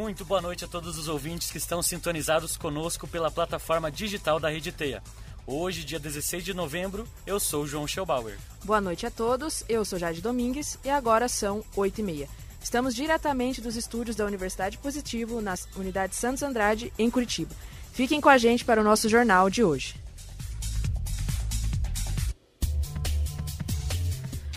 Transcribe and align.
Muito 0.00 0.24
boa 0.24 0.40
noite 0.40 0.64
a 0.64 0.66
todos 0.66 0.96
os 0.96 1.08
ouvintes 1.08 1.50
que 1.50 1.58
estão 1.58 1.82
sintonizados 1.82 2.56
conosco 2.56 3.06
pela 3.06 3.30
plataforma 3.30 3.92
digital 3.92 4.40
da 4.40 4.48
Rede 4.48 4.72
Teia. 4.72 5.02
Hoje, 5.46 5.84
dia 5.84 6.00
16 6.00 6.42
de 6.42 6.54
novembro, 6.54 7.06
eu 7.26 7.38
sou 7.38 7.66
João 7.66 7.86
Schelbauer. 7.86 8.38
Boa 8.64 8.80
noite 8.80 9.04
a 9.04 9.10
todos, 9.10 9.62
eu 9.68 9.84
sou 9.84 9.98
Jade 9.98 10.22
Domingues 10.22 10.78
e 10.82 10.88
agora 10.88 11.28
são 11.28 11.62
8 11.76 11.98
e 11.98 12.02
meia. 12.02 12.28
Estamos 12.62 12.94
diretamente 12.94 13.60
dos 13.60 13.76
estúdios 13.76 14.16
da 14.16 14.24
Universidade 14.24 14.78
Positivo, 14.78 15.42
na 15.42 15.54
Unidade 15.76 16.16
Santos 16.16 16.42
Andrade, 16.42 16.90
em 16.98 17.10
Curitiba. 17.10 17.54
Fiquem 17.92 18.22
com 18.22 18.30
a 18.30 18.38
gente 18.38 18.64
para 18.64 18.80
o 18.80 18.84
nosso 18.84 19.06
jornal 19.06 19.50
de 19.50 19.62
hoje. 19.62 19.96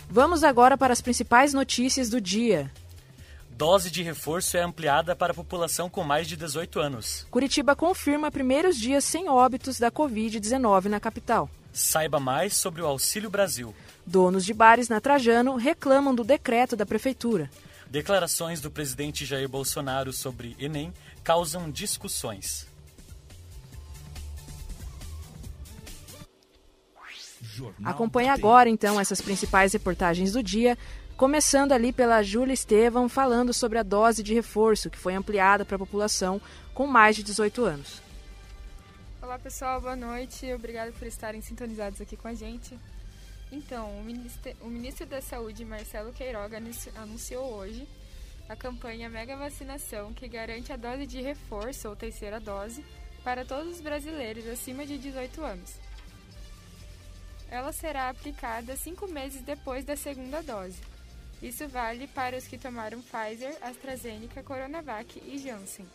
Vamos 0.09 0.41
agora 0.41 0.78
para 0.78 0.94
as 0.94 1.02
principais 1.02 1.53
notícias 1.53 2.09
do 2.09 2.22
dia. 2.22 2.72
Dose 3.55 3.91
de 3.91 4.02
reforço 4.02 4.57
é 4.57 4.62
ampliada 4.62 5.16
para 5.16 5.31
a 5.31 5.35
população 5.35 5.89
com 5.89 6.03
mais 6.03 6.27
de 6.27 6.35
18 6.35 6.80
anos. 6.80 7.27
Curitiba 7.30 7.75
confirma 7.75 8.31
primeiros 8.31 8.77
dias 8.77 9.03
sem 9.03 9.30
óbitos 9.30 9.80
da 9.80 9.91
Covid-19 9.91 10.85
na 10.85 10.99
capital. 10.99 11.49
Saiba 11.71 12.20
mais 12.20 12.55
sobre 12.55 12.81
o 12.81 12.85
Auxílio 12.85 13.30
Brasil. 13.30 13.73
Donos 14.05 14.44
de 14.44 14.53
bares 14.53 14.89
na 14.89 14.99
Trajano 14.99 15.55
reclamam 15.55 16.13
do 16.13 16.23
decreto 16.23 16.75
da 16.75 16.85
prefeitura. 16.85 17.49
Declarações 17.88 18.59
do 18.59 18.71
presidente 18.71 19.23
Jair 19.23 19.47
Bolsonaro 19.47 20.11
sobre 20.11 20.55
Enem 20.59 20.91
causam 21.23 21.70
discussões. 21.70 22.67
Acompanhe 27.83 28.30
agora, 28.30 28.69
então, 28.69 29.00
essas 29.00 29.22
principais 29.22 29.73
reportagens 29.73 30.31
do 30.31 30.41
dia, 30.41 30.78
começando 31.16 31.72
ali 31.72 31.94
pela 31.94 32.23
Júlia 32.23 32.53
Estevam, 32.53 33.08
falando 33.08 33.53
sobre 33.53 33.78
a 33.78 33.83
dose 33.83 34.23
de 34.23 34.33
reforço 34.33 34.89
que 34.89 34.97
foi 34.97 35.14
ampliada 35.14 35.64
para 35.64 35.75
a 35.75 35.80
população 35.80 36.42
com 36.73 36.88
mais 36.88 37.16
de 37.16 37.23
18 37.23 37.64
anos. 37.66 38.02
Olá, 39.22 39.38
pessoal, 39.39 39.80
boa 39.80 39.95
noite. 39.95 40.52
Obrigado 40.53 40.91
por 40.94 41.08
estarem 41.08 41.41
sintonizados 41.41 42.02
aqui 42.02 42.17
com 42.17 42.28
a 42.28 42.34
gente. 42.34 42.78
Então, 43.52 43.89
o 44.00 44.03
ministro, 44.03 44.52
o 44.61 44.67
ministro 44.67 45.06
da 45.06 45.22
Saúde, 45.22 45.64
Marcelo 45.64 46.11
Queiroga, 46.11 46.61
anunciou 46.95 47.53
hoje 47.53 47.88
a 48.50 48.56
campanha 48.56 49.09
Mega 49.09 49.38
Vacinação, 49.38 50.11
que 50.14 50.28
garante 50.28 50.73
a 50.73 50.75
dose 50.75 51.06
de 51.06 51.22
reforço 51.22 51.88
ou 51.88 51.95
terceira 51.95 52.39
dose 52.39 52.84
para 53.23 53.45
todos 53.45 53.75
os 53.75 53.81
brasileiros 53.81 54.47
acima 54.47 54.86
de 54.86 54.97
18 54.97 55.44
anos. 55.44 55.75
Ela 57.50 57.72
será 57.72 58.09
aplicada 58.09 58.75
cinco 58.75 59.08
meses 59.08 59.41
depois 59.41 59.86
da 59.86 59.95
segunda 59.95 60.41
dose. 60.41 60.92
Isso 61.44 61.67
vale 61.67 62.08
para 62.08 62.38
os 62.38 62.47
que 62.47 62.58
tomaram 62.58 63.02
Pfizer, 63.02 63.53
AstraZeneca, 63.61 64.41
Coronavac 64.41 65.22
e 65.25 65.38
Janssen. 65.38 65.85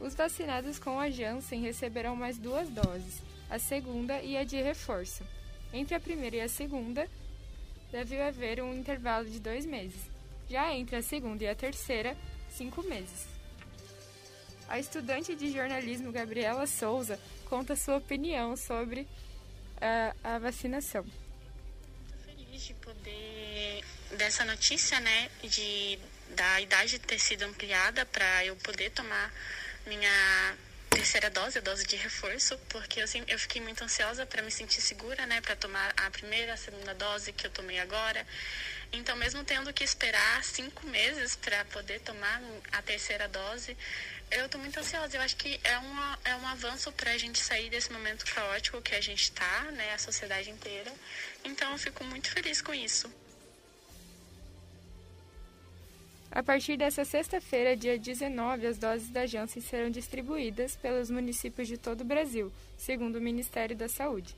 Os 0.00 0.14
vacinados 0.14 0.78
com 0.78 0.98
a 0.98 1.10
Janssen 1.10 1.60
receberão 1.60 2.16
mais 2.16 2.38
duas 2.38 2.70
doses, 2.70 3.20
a 3.50 3.58
segunda 3.58 4.22
e 4.22 4.38
a 4.38 4.42
de 4.42 4.60
reforço. 4.62 5.22
Entre 5.70 5.94
a 5.94 6.00
primeira 6.00 6.36
e 6.36 6.40
a 6.40 6.48
segunda, 6.48 7.06
deve 7.92 8.18
haver 8.18 8.62
um 8.62 8.74
intervalo 8.74 9.28
de 9.28 9.38
dois 9.38 9.66
meses. 9.66 10.00
Já 10.48 10.74
entre 10.74 10.96
a 10.96 11.02
segunda 11.02 11.44
e 11.44 11.48
a 11.48 11.54
terceira, 11.54 12.16
cinco 12.48 12.82
meses. 12.82 13.28
A 14.66 14.78
estudante 14.78 15.34
de 15.34 15.52
jornalismo 15.52 16.10
Gabriela 16.10 16.66
Souza 16.66 17.20
conta 17.50 17.76
sua 17.76 17.98
opinião 17.98 18.56
sobre 18.56 19.06
a, 19.78 20.14
a 20.24 20.38
vacinação. 20.38 21.04
Feliz 22.24 22.62
de 22.62 22.74
poder 22.74 23.79
dessa 24.16 24.44
notícia, 24.44 24.98
né, 25.00 25.30
de 25.42 25.98
da 26.30 26.60
idade 26.60 26.98
ter 27.00 27.18
sido 27.18 27.42
ampliada 27.42 28.06
para 28.06 28.44
eu 28.44 28.54
poder 28.56 28.90
tomar 28.90 29.32
minha 29.86 30.56
terceira 30.90 31.30
dose, 31.30 31.58
a 31.58 31.60
dose 31.60 31.86
de 31.86 31.96
reforço, 31.96 32.58
porque 32.68 33.00
eu, 33.00 33.06
eu 33.26 33.38
fiquei 33.38 33.60
muito 33.62 33.82
ansiosa 33.82 34.26
para 34.26 34.42
me 34.42 34.50
sentir 34.50 34.80
segura, 34.80 35.24
né, 35.26 35.40
para 35.40 35.56
tomar 35.56 35.92
a 35.96 36.10
primeira, 36.10 36.54
a 36.54 36.56
segunda 36.56 36.94
dose 36.94 37.32
que 37.32 37.46
eu 37.46 37.50
tomei 37.50 37.78
agora. 37.78 38.26
Então, 38.92 39.16
mesmo 39.16 39.44
tendo 39.44 39.72
que 39.72 39.84
esperar 39.84 40.42
cinco 40.44 40.84
meses 40.86 41.36
para 41.36 41.64
poder 41.66 42.00
tomar 42.00 42.42
a 42.72 42.82
terceira 42.82 43.28
dose, 43.28 43.76
eu 44.32 44.46
estou 44.46 44.60
muito 44.60 44.78
ansiosa. 44.80 45.16
Eu 45.16 45.22
acho 45.22 45.36
que 45.36 45.60
é, 45.62 45.78
uma, 45.78 46.18
é 46.24 46.34
um 46.36 46.46
avanço 46.48 46.90
para 46.92 47.12
a 47.12 47.18
gente 47.18 47.38
sair 47.38 47.70
desse 47.70 47.92
momento 47.92 48.24
caótico 48.26 48.82
que 48.82 48.94
a 48.94 49.00
gente 49.00 49.22
está, 49.22 49.62
né, 49.72 49.94
a 49.94 49.98
sociedade 49.98 50.50
inteira. 50.50 50.92
Então, 51.44 51.70
eu 51.70 51.78
fico 51.78 52.02
muito 52.04 52.30
feliz 52.30 52.60
com 52.60 52.74
isso. 52.74 53.08
A 56.32 56.44
partir 56.44 56.76
dessa 56.76 57.04
sexta-feira, 57.04 57.76
dia 57.76 57.98
19, 57.98 58.64
as 58.64 58.78
doses 58.78 59.10
da 59.10 59.26
Janssen 59.26 59.60
serão 59.60 59.90
distribuídas 59.90 60.76
pelos 60.76 61.10
municípios 61.10 61.66
de 61.66 61.76
todo 61.76 62.02
o 62.02 62.04
Brasil, 62.04 62.52
segundo 62.76 63.16
o 63.16 63.20
Ministério 63.20 63.76
da 63.76 63.88
Saúde. 63.88 64.36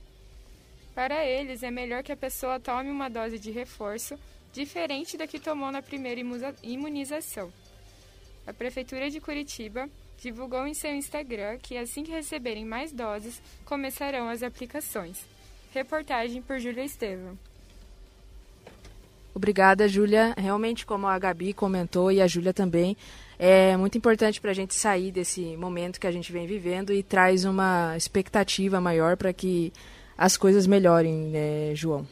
Para 0.95 1.25
eles, 1.25 1.63
é 1.63 1.71
melhor 1.71 2.03
que 2.03 2.11
a 2.11 2.17
pessoa 2.17 2.59
tome 2.59 2.91
uma 2.91 3.11
dose 3.11 3.39
de 3.39 3.51
reforço 3.51 4.19
diferente 4.55 5.19
da 5.19 5.27
que 5.27 5.39
tomou 5.39 5.71
na 5.71 5.83
primeira 5.83 6.21
imunização. 6.63 7.53
A 8.47 8.55
Prefeitura 8.55 9.11
de 9.11 9.21
Curitiba 9.21 9.89
divulgou 10.19 10.67
em 10.67 10.75
seu 10.75 10.95
Instagram 10.95 11.59
que 11.59 11.77
assim 11.77 12.05
que 12.05 12.11
receberem 12.11 12.65
mais 12.65 12.91
doses, 12.91 13.43
começarão 13.67 14.29
as 14.29 14.43
aplicações. 14.43 15.27
Reportagem 15.75 16.41
por 16.41 16.59
Júlia 16.59 16.85
Estevam. 16.85 17.39
Obrigada, 19.35 19.89
Júlia. 19.89 20.35
Realmente, 20.37 20.85
como 20.85 21.07
a 21.07 21.19
Gabi 21.19 21.53
comentou 21.55 22.13
e 22.13 22.21
a 22.21 22.27
Júlia 22.27 22.53
também, 22.53 22.97
é 23.39 23.77
muito 23.77 23.97
importante 23.97 24.41
para 24.41 24.51
a 24.51 24.55
gente 24.55 24.75
sair 24.75 25.11
desse 25.11 25.57
momento 25.57 25.99
que 25.99 26.07
a 26.07 26.13
gente 26.13 26.31
vem 26.31 26.47
vivendo 26.47 26.93
e 26.93 27.03
traz 27.03 27.45
uma 27.45 27.97
expectativa 27.97 28.81
maior 28.81 29.17
para 29.17 29.33
que 29.33 29.73
as 30.17 30.37
coisas 30.37 30.67
melhorem, 30.67 31.15
né, 31.31 31.75
João? 31.75 32.07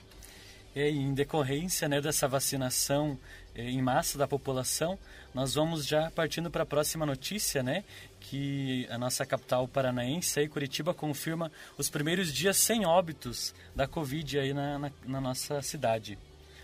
Em 0.74 1.12
decorrência 1.12 1.88
né, 1.88 2.00
dessa 2.00 2.26
vacinação 2.26 3.18
é, 3.54 3.68
em 3.68 3.82
massa 3.82 4.16
da 4.16 4.26
população, 4.26 4.98
nós 5.34 5.54
vamos 5.54 5.86
já 5.86 6.10
partindo 6.10 6.50
para 6.50 6.62
a 6.62 6.66
próxima 6.66 7.04
notícia, 7.04 7.62
né? 7.62 7.84
Que 8.18 8.86
a 8.88 8.96
nossa 8.96 9.26
capital 9.26 9.68
paranaense, 9.68 10.40
aí, 10.40 10.48
Curitiba, 10.48 10.94
confirma 10.94 11.52
os 11.76 11.90
primeiros 11.90 12.32
dias 12.32 12.56
sem 12.56 12.86
óbitos 12.86 13.54
da 13.74 13.86
Covid 13.86 14.38
aí 14.38 14.54
na, 14.54 14.78
na, 14.78 14.92
na 15.04 15.20
nossa 15.20 15.60
cidade. 15.62 16.16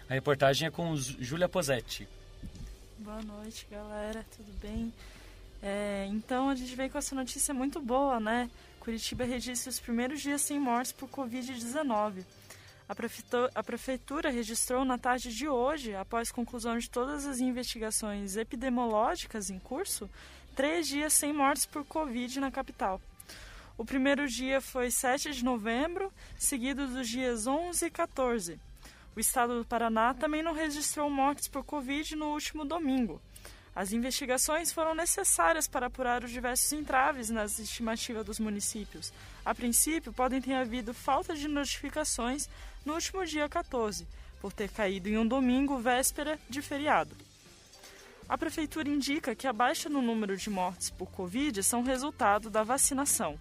A 0.09 0.15
reportagem 0.15 0.69
é 0.69 0.71
com 0.71 0.95
Júlia 0.95 1.49
Posetti. 1.49 2.09
Boa 2.99 3.21
noite, 3.23 3.67
galera. 3.69 4.25
Tudo 4.37 4.53
bem? 4.61 4.93
É, 5.61 6.07
então, 6.09 6.49
a 6.49 6.55
gente 6.55 6.77
vem 6.77 6.89
com 6.89 6.97
essa 6.97 7.13
notícia 7.13 7.53
muito 7.53 7.81
boa, 7.81 8.21
né? 8.21 8.49
Curitiba 8.79 9.25
registra 9.25 9.69
os 9.69 9.81
primeiros 9.81 10.21
dias 10.21 10.43
sem 10.43 10.61
mortes 10.61 10.93
por 10.93 11.09
Covid-19. 11.09 12.25
A 12.89 12.95
prefeitura, 12.95 13.51
a 13.53 13.63
prefeitura 13.65 14.31
registrou 14.31 14.85
na 14.85 14.97
tarde 14.97 15.35
de 15.35 15.49
hoje, 15.49 15.97
após 15.97 16.31
conclusão 16.31 16.79
de 16.79 16.89
todas 16.89 17.27
as 17.27 17.41
investigações 17.41 18.37
epidemiológicas 18.37 19.51
em 19.51 19.59
curso, 19.59 20.09
três 20.55 20.87
dias 20.87 21.15
sem 21.15 21.33
mortes 21.33 21.67
por 21.67 21.85
Covid 21.85 22.39
na 22.39 22.53
capital. 22.53 23.01
O 23.77 23.85
primeiro 23.85 24.29
dia 24.29 24.61
foi 24.61 24.89
7 24.89 25.33
de 25.33 25.45
novembro, 25.45 26.13
seguido 26.39 26.87
dos 26.87 27.09
dias 27.09 27.49
11 27.49 27.87
e 27.87 27.91
14. 27.91 28.61
O 29.17 29.21
estado 29.21 29.59
do 29.59 29.65
Paraná 29.65 30.13
também 30.13 30.43
não 30.43 30.53
registrou 30.53 31.09
mortes 31.09 31.49
por 31.49 31.65
Covid 31.65 32.15
no 32.15 32.35
último 32.35 32.67
domingo. 32.67 33.19
As 33.75 33.91
investigações 33.91 34.71
foram 34.71 34.95
necessárias 34.95 35.67
para 35.67 35.87
apurar 35.87 36.23
os 36.23 36.31
diversos 36.31 36.71
entraves 36.73 37.31
nas 37.31 37.59
estimativas 37.59 38.27
dos 38.27 38.39
municípios. 38.39 39.15
A 39.43 39.55
princípio, 39.55 40.13
podem 40.13 40.41
ter 40.43 40.53
havido 40.53 40.93
falta 40.93 41.35
de 41.35 41.49
notificações 41.49 42.47
no 42.85 42.93
último 42.93 43.25
dia 43.25 43.49
14, 43.49 44.07
por 44.39 44.53
ter 44.53 44.69
caído 44.69 45.09
em 45.09 45.17
um 45.17 45.27
domingo 45.27 45.79
véspera 45.79 46.39
de 46.49 46.61
feriado. 46.61 47.17
A 48.29 48.37
prefeitura 48.37 48.89
indica 48.89 49.35
que 49.35 49.47
a 49.47 49.53
baixa 49.53 49.89
no 49.89 50.03
número 50.03 50.37
de 50.37 50.51
mortes 50.51 50.91
por 50.91 51.11
Covid 51.11 51.63
são 51.63 51.83
resultado 51.83 52.51
da 52.51 52.63
vacinação. 52.63 53.39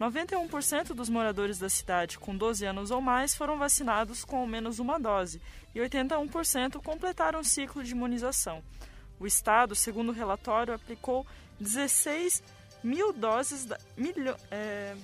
91% 0.00 0.88
dos 0.88 1.08
moradores 1.08 1.58
da 1.58 1.68
cidade 1.68 2.18
com 2.18 2.36
12 2.36 2.66
anos 2.66 2.90
ou 2.90 3.00
mais 3.00 3.34
foram 3.34 3.58
vacinados 3.58 4.24
com 4.24 4.36
ao 4.36 4.46
menos 4.46 4.78
uma 4.78 4.98
dose 4.98 5.40
e 5.74 5.78
81% 5.78 6.82
completaram 6.82 7.40
o 7.40 7.44
ciclo 7.44 7.82
de 7.82 7.92
imunização. 7.92 8.62
O 9.18 9.26
Estado, 9.26 9.74
segundo 9.74 10.10
o 10.10 10.12
relatório, 10.12 10.74
aplicou 10.74 11.26
16 11.58 12.42
mil 12.84 13.12
doses 13.12 13.64
da, 13.64 13.78
milho, 13.96 14.36
é, 14.50 14.94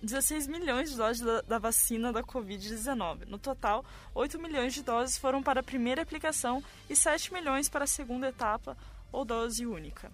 16 0.00 0.46
milhões 0.46 0.90
de 0.90 0.96
doses 0.96 1.22
da, 1.22 1.40
da 1.42 1.58
vacina 1.58 2.12
da 2.12 2.22
Covid-19. 2.22 3.26
No 3.26 3.38
total, 3.38 3.84
8 4.14 4.38
milhões 4.40 4.72
de 4.72 4.82
doses 4.82 5.18
foram 5.18 5.42
para 5.42 5.60
a 5.60 5.64
primeira 5.64 6.02
aplicação 6.02 6.62
e 6.88 6.94
7 6.94 7.32
milhões 7.32 7.68
para 7.68 7.84
a 7.84 7.88
segunda 7.88 8.28
etapa 8.28 8.76
ou 9.10 9.24
dose 9.24 9.66
única. 9.66 10.12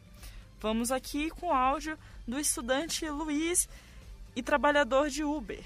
Vamos 0.61 0.91
aqui 0.91 1.31
com 1.31 1.53
áudio 1.53 1.99
do 2.31 2.39
estudante 2.39 3.09
Luiz 3.11 3.69
e 4.37 4.43
trabalhador 4.43 5.11
de 5.11 5.25
Uber. 5.25 5.65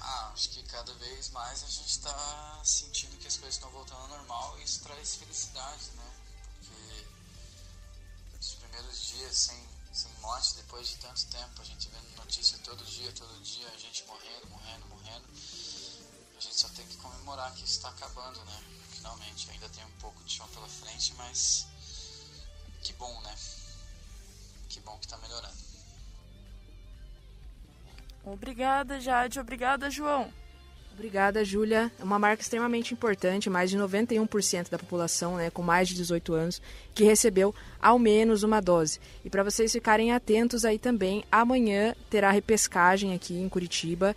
Ah, 0.00 0.30
acho 0.34 0.48
que 0.50 0.62
cada 0.64 0.92
vez 0.94 1.30
mais 1.30 1.62
a 1.62 1.68
gente 1.68 1.88
está 1.88 2.60
sentindo 2.64 3.16
que 3.18 3.28
as 3.28 3.36
coisas 3.36 3.54
estão 3.54 3.70
voltando 3.70 4.00
ao 4.00 4.08
normal 4.08 4.58
e 4.58 4.64
isso 4.64 4.82
traz 4.82 5.14
felicidade, 5.14 5.90
né? 5.92 6.10
Porque 6.58 7.06
os 8.40 8.54
primeiros 8.54 9.00
dias 9.06 9.36
sem, 9.36 9.68
sem 9.92 10.12
morte, 10.20 10.56
depois 10.56 10.88
de 10.88 10.96
tanto 10.96 11.24
tempo, 11.26 11.62
a 11.62 11.64
gente 11.64 11.88
vendo 11.88 12.16
notícia 12.16 12.58
todo 12.64 12.84
dia, 12.84 13.12
todo 13.12 13.40
dia, 13.42 13.68
a 13.68 13.78
gente 13.78 14.04
morrendo, 14.06 14.48
morrendo, 14.48 14.86
morrendo, 14.88 15.28
a 16.36 16.40
gente 16.40 16.56
só 16.56 16.68
tem 16.70 16.86
que 16.88 16.96
comemorar 16.96 17.54
que 17.54 17.62
isso 17.62 17.76
está 17.76 17.90
acabando, 17.90 18.44
né? 18.44 18.64
Finalmente, 18.90 19.48
ainda 19.50 19.68
tem 19.68 19.84
um 19.84 19.98
pouco 20.00 20.20
de 20.24 20.34
chão 20.34 20.48
pela 20.48 20.68
frente, 20.68 21.14
mas 21.14 21.66
que 22.82 22.92
bom, 22.94 23.20
né? 23.22 23.34
Que 24.68 24.80
bom 24.80 24.96
que 24.98 25.06
está 25.06 25.16
melhorando. 25.18 25.54
Obrigada, 28.24 29.00
Jade. 29.00 29.40
Obrigada, 29.40 29.90
João. 29.90 30.32
Obrigada, 30.94 31.44
Júlia. 31.44 31.90
É 31.98 32.04
uma 32.04 32.18
marca 32.18 32.42
extremamente 32.42 32.92
importante, 32.92 33.48
mais 33.48 33.70
de 33.70 33.78
91% 33.78 34.68
da 34.68 34.78
população, 34.78 35.36
né, 35.36 35.48
com 35.48 35.62
mais 35.62 35.88
de 35.88 35.94
18 35.94 36.34
anos, 36.34 36.62
que 36.94 37.02
recebeu 37.02 37.54
ao 37.80 37.98
menos 37.98 38.42
uma 38.42 38.60
dose. 38.60 39.00
E 39.24 39.30
para 39.30 39.42
vocês 39.42 39.72
ficarem 39.72 40.12
atentos 40.12 40.64
aí 40.64 40.78
também, 40.78 41.24
amanhã 41.32 41.94
terá 42.10 42.30
repescagem 42.30 43.14
aqui 43.14 43.34
em 43.34 43.48
Curitiba 43.48 44.14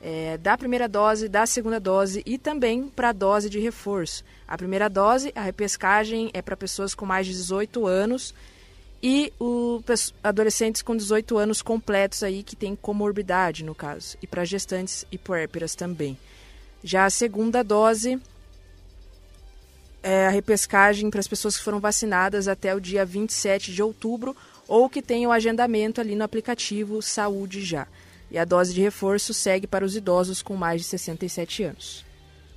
é, 0.00 0.36
da 0.38 0.56
primeira 0.56 0.88
dose, 0.88 1.28
da 1.28 1.46
segunda 1.46 1.80
dose 1.80 2.22
e 2.26 2.38
também 2.38 2.88
para 2.88 3.10
a 3.10 3.12
dose 3.12 3.48
de 3.48 3.58
reforço. 3.58 4.24
A 4.46 4.56
primeira 4.56 4.88
dose, 4.88 5.32
a 5.34 5.42
repescagem 5.42 6.30
é 6.32 6.42
para 6.42 6.56
pessoas 6.56 6.94
com 6.94 7.06
mais 7.06 7.26
de 7.26 7.32
18 7.32 7.86
anos 7.86 8.34
e 9.02 9.32
o, 9.38 9.82
adolescentes 10.22 10.82
com 10.82 10.96
18 10.96 11.36
anos 11.38 11.62
completos 11.62 12.22
aí 12.22 12.42
que 12.42 12.56
têm 12.56 12.74
comorbidade 12.74 13.64
no 13.64 13.74
caso, 13.74 14.16
e 14.22 14.26
para 14.26 14.44
gestantes 14.44 15.04
e 15.10 15.18
puérperas 15.18 15.74
também. 15.74 16.18
Já 16.82 17.04
a 17.04 17.10
segunda 17.10 17.62
dose 17.62 18.20
é 20.02 20.26
a 20.26 20.30
repescagem 20.30 21.10
para 21.10 21.20
as 21.20 21.26
pessoas 21.26 21.56
que 21.56 21.64
foram 21.64 21.80
vacinadas 21.80 22.46
até 22.46 22.74
o 22.74 22.80
dia 22.80 23.04
27 23.04 23.72
de 23.72 23.82
outubro 23.82 24.36
ou 24.68 24.88
que 24.88 25.02
tenham 25.02 25.32
agendamento 25.32 26.00
ali 26.00 26.14
no 26.14 26.24
aplicativo 26.24 27.02
Saúde 27.02 27.64
Já. 27.64 27.86
E 28.30 28.38
a 28.38 28.44
dose 28.44 28.74
de 28.74 28.80
reforço 28.80 29.32
segue 29.32 29.66
para 29.66 29.84
os 29.84 29.96
idosos 29.96 30.42
com 30.42 30.56
mais 30.56 30.82
de 30.82 30.86
67 30.88 31.62
anos. 31.62 32.04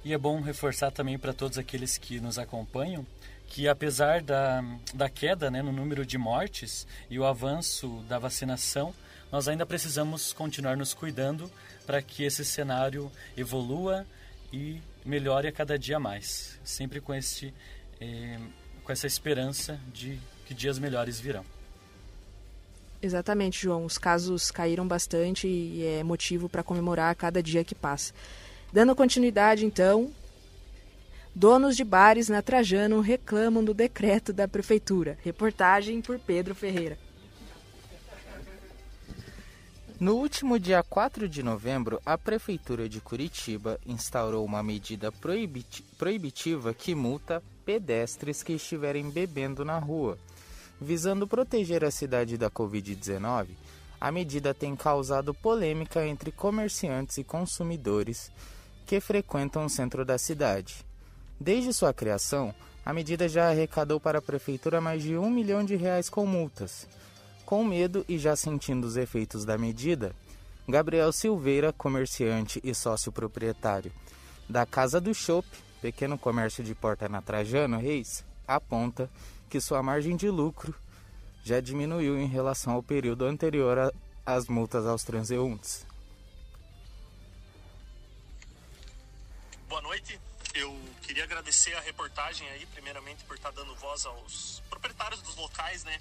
E 0.03 0.13
é 0.13 0.17
bom 0.17 0.41
reforçar 0.41 0.91
também 0.91 1.17
para 1.17 1.33
todos 1.33 1.57
aqueles 1.57 1.97
que 1.97 2.19
nos 2.19 2.39
acompanham 2.39 3.05
que 3.49 3.67
apesar 3.67 4.21
da, 4.21 4.63
da 4.93 5.09
queda 5.09 5.49
né, 5.49 5.61
no 5.61 5.71
número 5.71 6.05
de 6.05 6.17
mortes 6.17 6.87
e 7.09 7.17
o 7.19 7.25
avanço 7.25 8.03
da 8.07 8.19
vacinação, 8.19 8.93
nós 9.31 9.47
ainda 9.47 9.65
precisamos 9.65 10.31
continuar 10.31 10.77
nos 10.77 10.93
cuidando 10.93 11.51
para 11.85 12.01
que 12.01 12.23
esse 12.23 12.45
cenário 12.45 13.11
evolua 13.35 14.05
e 14.53 14.79
melhore 15.03 15.47
a 15.47 15.51
cada 15.51 15.77
dia 15.77 15.99
mais, 15.99 16.59
sempre 16.63 17.01
com, 17.01 17.13
este, 17.13 17.53
eh, 17.99 18.39
com 18.83 18.91
essa 18.91 19.07
esperança 19.07 19.79
de 19.91 20.19
que 20.45 20.53
dias 20.53 20.77
melhores 20.77 21.19
virão. 21.19 21.43
Exatamente, 23.01 23.61
João. 23.63 23.85
Os 23.85 23.97
casos 23.97 24.51
caíram 24.51 24.87
bastante 24.87 25.47
e 25.47 25.85
é 25.85 26.03
motivo 26.03 26.49
para 26.49 26.63
comemorar 26.63 27.11
a 27.11 27.15
cada 27.15 27.41
dia 27.41 27.63
que 27.63 27.73
passa. 27.73 28.13
Dando 28.71 28.95
continuidade, 28.95 29.65
então, 29.65 30.11
Donos 31.33 31.77
de 31.77 31.83
bares 31.83 32.27
na 32.27 32.41
Trajano 32.41 32.99
reclamam 33.01 33.63
do 33.63 33.73
decreto 33.73 34.33
da 34.33 34.47
prefeitura. 34.47 35.17
Reportagem 35.23 36.01
por 36.01 36.19
Pedro 36.19 36.55
Ferreira. 36.55 36.97
No 39.99 40.15
último 40.15 40.57
dia 40.57 40.81
4 40.81 41.29
de 41.29 41.43
novembro, 41.43 42.01
a 42.05 42.17
Prefeitura 42.17 42.89
de 42.89 42.99
Curitiba 42.99 43.79
instaurou 43.85 44.45
uma 44.45 44.63
medida 44.63 45.11
proibitiva 45.97 46.73
que 46.73 46.95
multa 46.95 47.43
pedestres 47.65 48.41
que 48.41 48.53
estiverem 48.53 49.09
bebendo 49.09 49.63
na 49.63 49.77
rua. 49.77 50.17
Visando 50.81 51.27
proteger 51.27 51.83
a 51.83 51.91
cidade 51.91 52.37
da 52.37 52.49
Covid-19, 52.49 53.49
a 53.99 54.11
medida 54.11 54.53
tem 54.53 54.75
causado 54.75 55.33
polêmica 55.33 56.05
entre 56.05 56.31
comerciantes 56.31 57.17
e 57.17 57.23
consumidores 57.23 58.31
que 58.85 58.99
frequentam 59.01 59.65
o 59.65 59.69
centro 59.69 60.05
da 60.05 60.17
cidade. 60.17 60.85
Desde 61.39 61.73
sua 61.73 61.93
criação, 61.93 62.53
a 62.85 62.93
medida 62.93 63.27
já 63.27 63.49
arrecadou 63.49 63.99
para 63.99 64.19
a 64.19 64.21
prefeitura 64.21 64.79
mais 64.79 65.03
de 65.03 65.17
um 65.17 65.29
milhão 65.29 65.63
de 65.63 65.75
reais 65.75 66.09
com 66.09 66.25
multas. 66.25 66.87
Com 67.45 67.63
medo 67.63 68.05
e 68.07 68.17
já 68.17 68.35
sentindo 68.35 68.85
os 68.87 68.95
efeitos 68.95 69.43
da 69.43 69.57
medida, 69.57 70.15
Gabriel 70.67 71.11
Silveira, 71.11 71.73
comerciante 71.73 72.61
e 72.63 72.73
sócio 72.73 73.11
proprietário 73.11 73.91
da 74.47 74.65
Casa 74.65 75.01
do 75.01 75.13
Chopp, 75.13 75.47
pequeno 75.81 76.17
comércio 76.17 76.63
de 76.63 76.73
porta 76.73 77.09
na 77.09 77.21
Trajano 77.21 77.77
Reis, 77.77 78.25
aponta 78.47 79.09
que 79.49 79.59
sua 79.59 79.81
margem 79.83 80.15
de 80.15 80.29
lucro 80.29 80.73
já 81.43 81.59
diminuiu 81.59 82.17
em 82.17 82.27
relação 82.27 82.73
ao 82.73 82.83
período 82.83 83.25
anterior 83.25 83.93
às 84.25 84.47
multas 84.47 84.85
aos 84.85 85.03
transeuntes. 85.03 85.85
Boa 89.67 89.81
noite, 89.81 90.19
eu 90.53 90.79
queria 91.01 91.23
agradecer 91.23 91.73
a 91.73 91.81
reportagem 91.81 92.47
aí, 92.51 92.65
primeiramente 92.67 93.23
por 93.23 93.35
estar 93.35 93.51
tá 93.51 93.61
dando 93.61 93.75
voz 93.75 94.05
aos 94.05 94.61
proprietários 94.69 95.21
dos 95.21 95.35
locais, 95.35 95.83
né? 95.83 95.99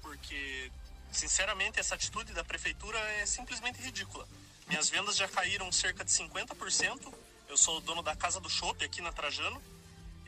Porque, 0.00 0.70
sinceramente, 1.12 1.78
essa 1.78 1.94
atitude 1.94 2.32
da 2.32 2.42
prefeitura 2.42 2.98
é 2.98 3.26
simplesmente 3.26 3.80
ridícula. 3.80 4.26
Minhas 4.68 4.88
vendas 4.88 5.16
já 5.16 5.28
caíram 5.28 5.70
cerca 5.70 6.04
de 6.04 6.10
50%. 6.10 7.12
Eu 7.48 7.56
sou 7.56 7.78
o 7.78 7.80
dono 7.80 8.02
da 8.02 8.16
Casa 8.16 8.40
do 8.40 8.48
Chopp 8.48 8.84
aqui 8.84 9.00
na 9.00 9.12
Trajano. 9.12 9.60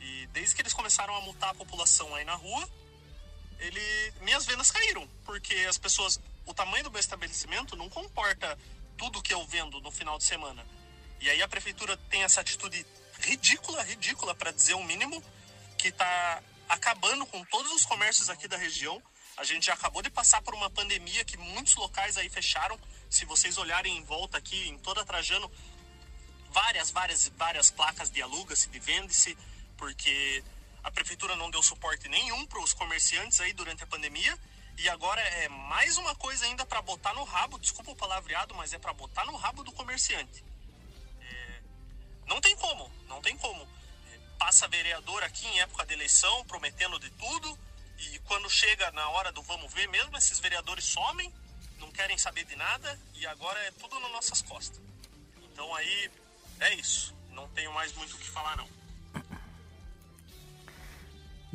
E 0.05 0.27
desde 0.27 0.53
que 0.53 0.61
eles 0.61 0.73
começaram 0.73 1.15
a 1.15 1.21
multar 1.21 1.49
a 1.49 1.55
população 1.55 2.13
aí 2.13 2.23
na 2.23 2.35
rua, 2.35 2.69
ele, 3.57 4.13
minhas 4.21 4.45
vendas 4.45 4.69
caíram. 4.69 5.07
Porque 5.25 5.53
as 5.67 5.77
pessoas. 5.77 6.19
O 6.45 6.53
tamanho 6.53 6.83
do 6.83 6.91
meu 6.91 6.99
estabelecimento 6.99 7.75
não 7.75 7.89
comporta 7.89 8.55
tudo 8.97 9.21
que 9.21 9.33
eu 9.33 9.43
vendo 9.47 9.81
no 9.81 9.89
final 9.89 10.19
de 10.19 10.23
semana. 10.23 10.63
E 11.19 11.27
aí 11.27 11.41
a 11.41 11.47
prefeitura 11.47 11.97
tem 12.09 12.23
essa 12.23 12.41
atitude 12.41 12.85
ridícula, 13.19 13.81
ridícula, 13.81 14.35
para 14.35 14.51
dizer 14.51 14.75
o 14.75 14.83
mínimo, 14.83 15.23
que 15.75 15.87
está 15.87 16.43
acabando 16.69 17.25
com 17.25 17.43
todos 17.45 17.71
os 17.71 17.83
comércios 17.83 18.29
aqui 18.29 18.47
da 18.47 18.57
região. 18.57 19.01
A 19.37 19.43
gente 19.43 19.65
já 19.65 19.73
acabou 19.73 20.03
de 20.03 20.11
passar 20.11 20.39
por 20.43 20.53
uma 20.53 20.69
pandemia 20.69 21.25
que 21.25 21.35
muitos 21.35 21.75
locais 21.75 22.15
aí 22.15 22.29
fecharam. 22.29 22.79
Se 23.09 23.25
vocês 23.25 23.57
olharem 23.57 23.97
em 23.97 24.03
volta 24.03 24.37
aqui, 24.37 24.67
em 24.69 24.77
toda 24.77 25.03
Trajano, 25.03 25.51
várias, 26.51 26.91
várias, 26.91 27.27
várias 27.29 27.71
placas 27.71 28.11
de 28.11 28.21
aluga-se, 28.21 28.69
de 28.69 28.79
vende-se, 28.79 29.35
porque 29.77 30.43
a 30.83 30.91
prefeitura 30.91 31.35
não 31.35 31.49
deu 31.49 31.63
suporte 31.63 32.07
nenhum 32.09 32.45
para 32.45 32.59
os 32.59 32.73
comerciantes 32.73 33.39
aí 33.41 33.53
durante 33.53 33.83
a 33.83 33.87
pandemia. 33.87 34.37
E 34.77 34.89
agora 34.89 35.21
é 35.21 35.47
mais 35.47 35.97
uma 35.97 36.13
coisa 36.15 36.45
ainda 36.45 36.65
para 36.65 36.81
botar 36.81 37.13
no 37.13 37.23
rabo, 37.23 37.57
desculpa 37.57 37.91
o 37.91 37.95
palavreado, 37.95 38.53
mas 38.55 38.73
é 38.73 38.77
para 38.77 38.93
botar 38.93 39.25
no 39.25 39.35
rabo 39.35 39.63
do 39.63 39.71
comerciante. 39.71 40.43
Não 42.27 42.41
tem 42.41 42.55
como, 42.55 42.91
não 43.07 43.21
tem 43.21 43.37
como. 43.37 43.67
Passa 44.37 44.67
vereador 44.67 45.23
aqui 45.23 45.47
em 45.47 45.59
época 45.61 45.85
de 45.85 45.93
eleição 45.93 46.43
prometendo 46.45 46.99
de 46.99 47.09
tudo 47.11 47.57
e 47.97 48.19
quando 48.19 48.49
chega 48.49 48.91
na 48.91 49.07
hora 49.09 49.31
do 49.31 49.41
vamos 49.43 49.73
ver 49.73 49.87
mesmo, 49.87 50.17
esses 50.17 50.39
vereadores 50.39 50.83
somem, 50.85 51.33
não 51.79 51.91
querem 51.91 52.17
saber 52.17 52.43
de 52.45 52.55
nada 52.55 52.99
e 53.13 53.25
agora 53.25 53.59
é 53.61 53.71
tudo 53.71 53.99
nas 53.99 54.11
nossas 54.11 54.41
costas. 54.41 54.81
Então 55.43 55.73
aí 55.73 56.11
é 56.59 56.73
isso. 56.75 57.15
Não 57.29 57.47
tenho 57.49 57.71
mais 57.73 57.93
muito 57.93 58.15
o 58.15 58.19
que 58.19 58.29
falar 58.29 58.57
não. 58.57 58.67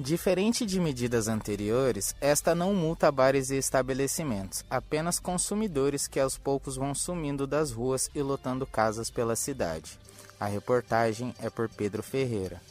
Diferente 0.00 0.64
de 0.64 0.80
medidas 0.80 1.28
anteriores, 1.28 2.16
esta 2.22 2.54
não 2.54 2.72
multa 2.72 3.12
bares 3.12 3.50
e 3.50 3.56
estabelecimentos, 3.56 4.64
apenas 4.70 5.20
consumidores 5.20 6.08
que 6.08 6.18
aos 6.18 6.38
poucos 6.38 6.74
vão 6.74 6.94
sumindo 6.94 7.46
das 7.46 7.70
ruas 7.70 8.10
e 8.14 8.22
lotando 8.22 8.66
casas 8.66 9.10
pela 9.10 9.36
cidade. 9.36 9.98
A 10.40 10.46
reportagem 10.46 11.34
é 11.38 11.50
por 11.50 11.68
Pedro 11.68 12.02
Ferreira. 12.02 12.62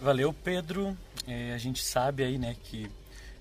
Valeu, 0.00 0.32
Pedro. 0.32 0.96
É, 1.24 1.54
a 1.54 1.58
gente 1.58 1.84
sabe 1.84 2.24
aí, 2.24 2.36
né, 2.36 2.56
que 2.64 2.90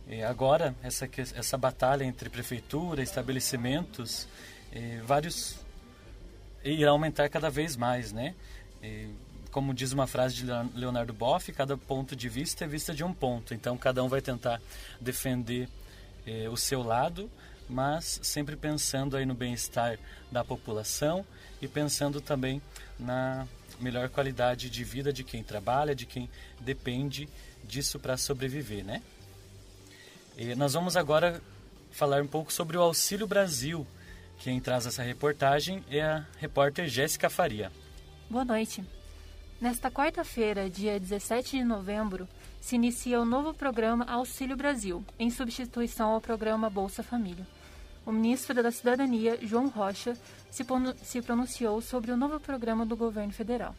é, 0.08 0.24
agora 0.24 0.76
essa, 0.84 1.10
essa 1.36 1.58
batalha 1.58 2.04
entre 2.04 2.30
prefeitura, 2.30 3.02
estabelecimentos, 3.02 4.28
é, 4.72 5.02
vários 5.04 5.56
irá 6.64 6.92
aumentar 6.92 7.28
cada 7.28 7.50
vez 7.50 7.76
mais, 7.76 8.14
né? 8.14 8.36
Como 9.54 9.72
diz 9.72 9.92
uma 9.92 10.08
frase 10.08 10.34
de 10.34 10.46
Leonardo 10.74 11.14
Boff, 11.14 11.54
cada 11.54 11.78
ponto 11.78 12.16
de 12.16 12.28
vista 12.28 12.66
é 12.66 12.68
vista 12.68 12.92
de 12.92 13.04
um 13.04 13.14
ponto. 13.14 13.54
Então, 13.54 13.78
cada 13.78 14.04
um 14.04 14.10
vai 14.10 14.20
tentar 14.20 14.60
defender 15.00 15.70
é, 16.26 16.50
o 16.50 16.58
seu 16.58 16.82
lado, 16.82 17.30
mas 17.70 18.20
sempre 18.24 18.56
pensando 18.56 19.16
aí 19.16 19.28
no 19.28 19.36
bem-estar 19.36 20.00
da 20.32 20.44
população 20.44 21.24
e 21.62 21.68
pensando 21.68 22.20
também 22.20 22.64
na 23.00 23.48
melhor 23.80 24.10
qualidade 24.10 24.72
de 24.72 24.84
vida 24.84 25.14
de 25.14 25.24
quem 25.24 25.44
trabalha, 25.44 25.94
de 25.94 26.08
quem 26.08 26.28
depende 26.60 27.30
disso 27.64 28.00
para 28.00 28.18
sobreviver, 28.18 28.84
né? 28.84 29.04
E 30.36 30.56
nós 30.56 30.74
vamos 30.74 30.98
agora 30.98 31.40
falar 31.92 32.24
um 32.24 32.28
pouco 32.28 32.52
sobre 32.52 32.76
o 32.76 32.82
Auxílio 32.82 33.28
Brasil, 33.28 33.86
Quem 34.40 34.60
traz 34.60 34.88
essa 34.88 35.04
reportagem 35.04 35.86
é 35.92 36.02
a 36.02 36.26
repórter 36.40 36.88
Jéssica 36.88 37.30
Faria. 37.30 37.72
Boa 38.30 38.44
noite. 38.44 38.84
Nesta 39.64 39.90
quarta-feira, 39.90 40.70
dia 40.70 41.00
17 41.00 41.60
de 41.60 41.64
novembro, 41.64 42.28
se 42.60 42.76
inicia 42.76 43.22
o 43.22 43.24
novo 43.24 43.54
programa 43.54 44.04
Auxílio 44.10 44.58
Brasil, 44.58 45.06
em 45.18 45.30
substituição 45.30 46.10
ao 46.10 46.20
programa 46.20 46.70
Bolsa 46.70 47.02
Família. 47.02 47.48
O 48.06 48.12
ministro 48.12 48.62
da 48.62 48.70
Cidadania, 48.72 49.40
João 49.42 49.70
Rocha, 49.70 50.18
se 50.52 51.22
pronunciou 51.22 51.80
sobre 51.80 52.12
o 52.12 52.18
novo 52.18 52.42
programa 52.42 52.86
do 52.86 52.98
governo 52.98 53.32
federal. 53.32 53.74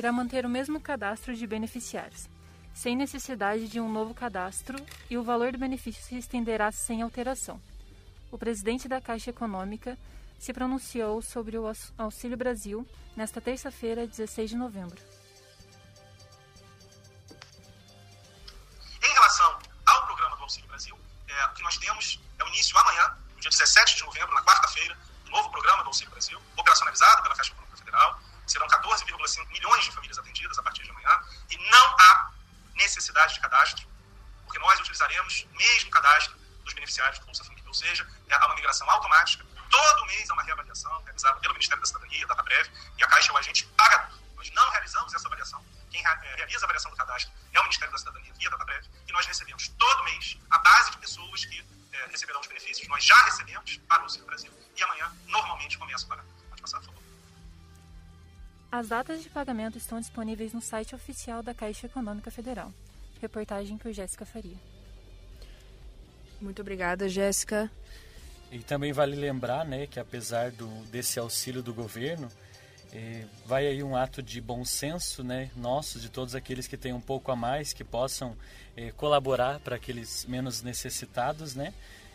Irá 0.00 0.10
manter 0.10 0.46
o 0.46 0.48
mesmo 0.48 0.80
cadastro 0.80 1.34
de 1.34 1.46
beneficiários, 1.46 2.28
sem 2.72 2.96
necessidade 2.96 3.68
de 3.68 3.78
um 3.78 3.90
novo 3.90 4.14
cadastro, 4.14 4.78
e 5.10 5.18
o 5.18 5.22
valor 5.22 5.52
do 5.52 5.58
benefício 5.58 6.02
se 6.02 6.16
estenderá 6.16 6.72
sem 6.72 7.02
alteração. 7.02 7.60
O 8.32 8.38
presidente 8.38 8.88
da 8.88 9.00
Caixa 9.00 9.30
Econômica 9.30 9.98
se 10.38 10.54
pronunciou 10.54 11.20
sobre 11.20 11.58
o 11.58 11.70
Auxílio 11.98 12.36
Brasil 12.36 12.86
nesta 13.14 13.40
terça-feira, 13.40 14.06
16 14.06 14.50
de 14.50 14.56
novembro. 14.56 15.19
Pagamento 59.30 59.78
estão 59.78 60.00
disponíveis 60.00 60.52
no 60.52 60.60
site 60.60 60.94
oficial 60.94 61.42
da 61.42 61.54
Caixa 61.54 61.86
Econômica 61.86 62.30
Federal. 62.30 62.72
Reportagem 63.20 63.78
por 63.78 63.92
Jéssica 63.92 64.26
Faria. 64.26 64.56
Muito 66.40 66.60
obrigada, 66.62 67.08
Jéssica. 67.08 67.70
E 68.50 68.58
também 68.60 68.92
vale 68.92 69.14
lembrar 69.14 69.64
né, 69.64 69.86
que 69.86 70.00
apesar 70.00 70.50
do, 70.50 70.66
desse 70.86 71.18
auxílio 71.18 71.62
do 71.62 71.72
governo, 71.72 72.28
eh, 72.92 73.24
vai 73.46 73.66
aí 73.66 73.82
um 73.82 73.94
ato 73.94 74.22
de 74.22 74.40
bom 74.40 74.64
senso 74.64 75.22
né, 75.22 75.50
nosso, 75.54 76.00
de 76.00 76.08
todos 76.08 76.34
aqueles 76.34 76.66
que 76.66 76.76
têm 76.76 76.92
um 76.92 77.00
pouco 77.00 77.30
a 77.30 77.36
mais, 77.36 77.72
que 77.72 77.84
possam 77.84 78.36
eh, 78.76 78.90
colaborar 78.96 79.60
para 79.60 79.76
aqueles 79.76 80.24
menos 80.24 80.62
necessitados. 80.62 81.54
Né? 81.54 81.72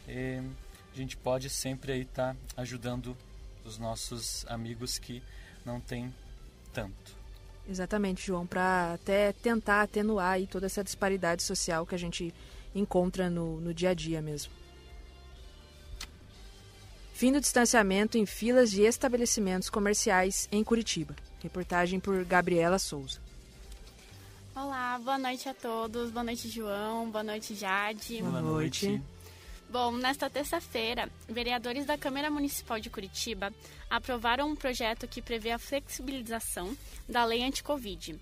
Eh, 0.07 0.41
a 0.93 0.97
gente 0.97 1.15
pode 1.15 1.49
sempre 1.49 1.93
aí 1.93 2.01
estar 2.01 2.33
tá 2.33 2.61
ajudando 2.61 3.15
os 3.63 3.77
nossos 3.77 4.45
amigos 4.49 4.97
que 4.97 5.23
não 5.65 5.79
têm 5.79 6.13
tanto. 6.75 7.15
Exatamente, 7.67 8.27
João, 8.27 8.45
para 8.45 8.93
até 8.93 9.31
tentar 9.31 9.81
atenuar 9.81 10.33
aí 10.33 10.45
toda 10.45 10.65
essa 10.67 10.83
disparidade 10.83 11.41
social 11.41 11.85
que 11.85 11.95
a 11.95 11.97
gente 11.97 12.33
encontra 12.75 13.29
no, 13.29 13.59
no 13.59 13.73
dia 13.73 13.89
a 13.89 13.93
dia 13.93 14.21
mesmo. 14.21 14.51
Fim 17.13 17.31
do 17.31 17.39
distanciamento 17.39 18.17
em 18.17 18.25
filas 18.25 18.69
de 18.69 18.81
estabelecimentos 18.81 19.69
comerciais 19.69 20.49
em 20.51 20.63
Curitiba. 20.63 21.15
Reportagem 21.41 21.99
por 21.99 22.23
Gabriela 22.25 22.77
Souza. 22.77 23.19
Olá, 24.53 24.99
boa 24.99 25.17
noite 25.17 25.47
a 25.47 25.53
todos. 25.53 26.11
Boa 26.11 26.23
noite, 26.23 26.49
João. 26.49 27.09
Boa 27.09 27.23
noite, 27.23 27.55
Jade. 27.55 28.21
Boa 28.21 28.41
noite. 28.41 29.01
Bom, 29.69 29.91
nesta 29.91 30.29
terça-feira, 30.29 31.09
vereadores 31.27 31.85
da 31.85 31.97
Câmara 31.97 32.29
Municipal 32.29 32.79
de 32.79 32.89
Curitiba 32.89 33.53
aprovaram 33.89 34.49
um 34.49 34.55
projeto 34.55 35.07
que 35.07 35.21
prevê 35.21 35.51
a 35.51 35.59
flexibilização 35.59 36.77
da 37.09 37.25
lei 37.25 37.43
anti-Covid, 37.43 38.19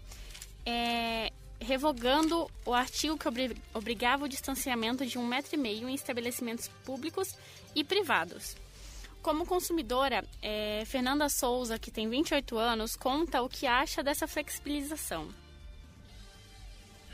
é, 0.66 1.32
revogando 1.60 2.50
o 2.66 2.74
artigo 2.74 3.18
que 3.18 3.28
obrigava 3.74 4.26
o 4.26 4.30
distanciamento 4.30 5.06
de 5.06 5.18
um 5.18 5.28
metro 5.28 5.56
e 5.56 5.58
meio 5.58 5.88
em 5.88 5.94
estabelecimentos 5.94 6.70
públicos 6.86 7.36
e 7.76 7.84
privados. 7.84 8.56
Como 9.22 9.46
consumidora, 9.46 10.26
é, 10.42 10.84
Fernanda 10.86 11.30
Souza, 11.30 11.80
que 11.80 11.92
tem 11.92 12.10
28 12.10 12.58
anos, 12.58 12.96
conta 12.96 13.42
o 13.42 13.48
que 13.48 13.66
acha 13.66 14.04
dessa 14.04 14.28
flexibilização. 14.28 15.30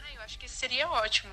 Ah, 0.03 0.13
eu 0.15 0.21
acho 0.21 0.39
que 0.39 0.49
seria 0.49 0.89
ótimo. 0.89 1.31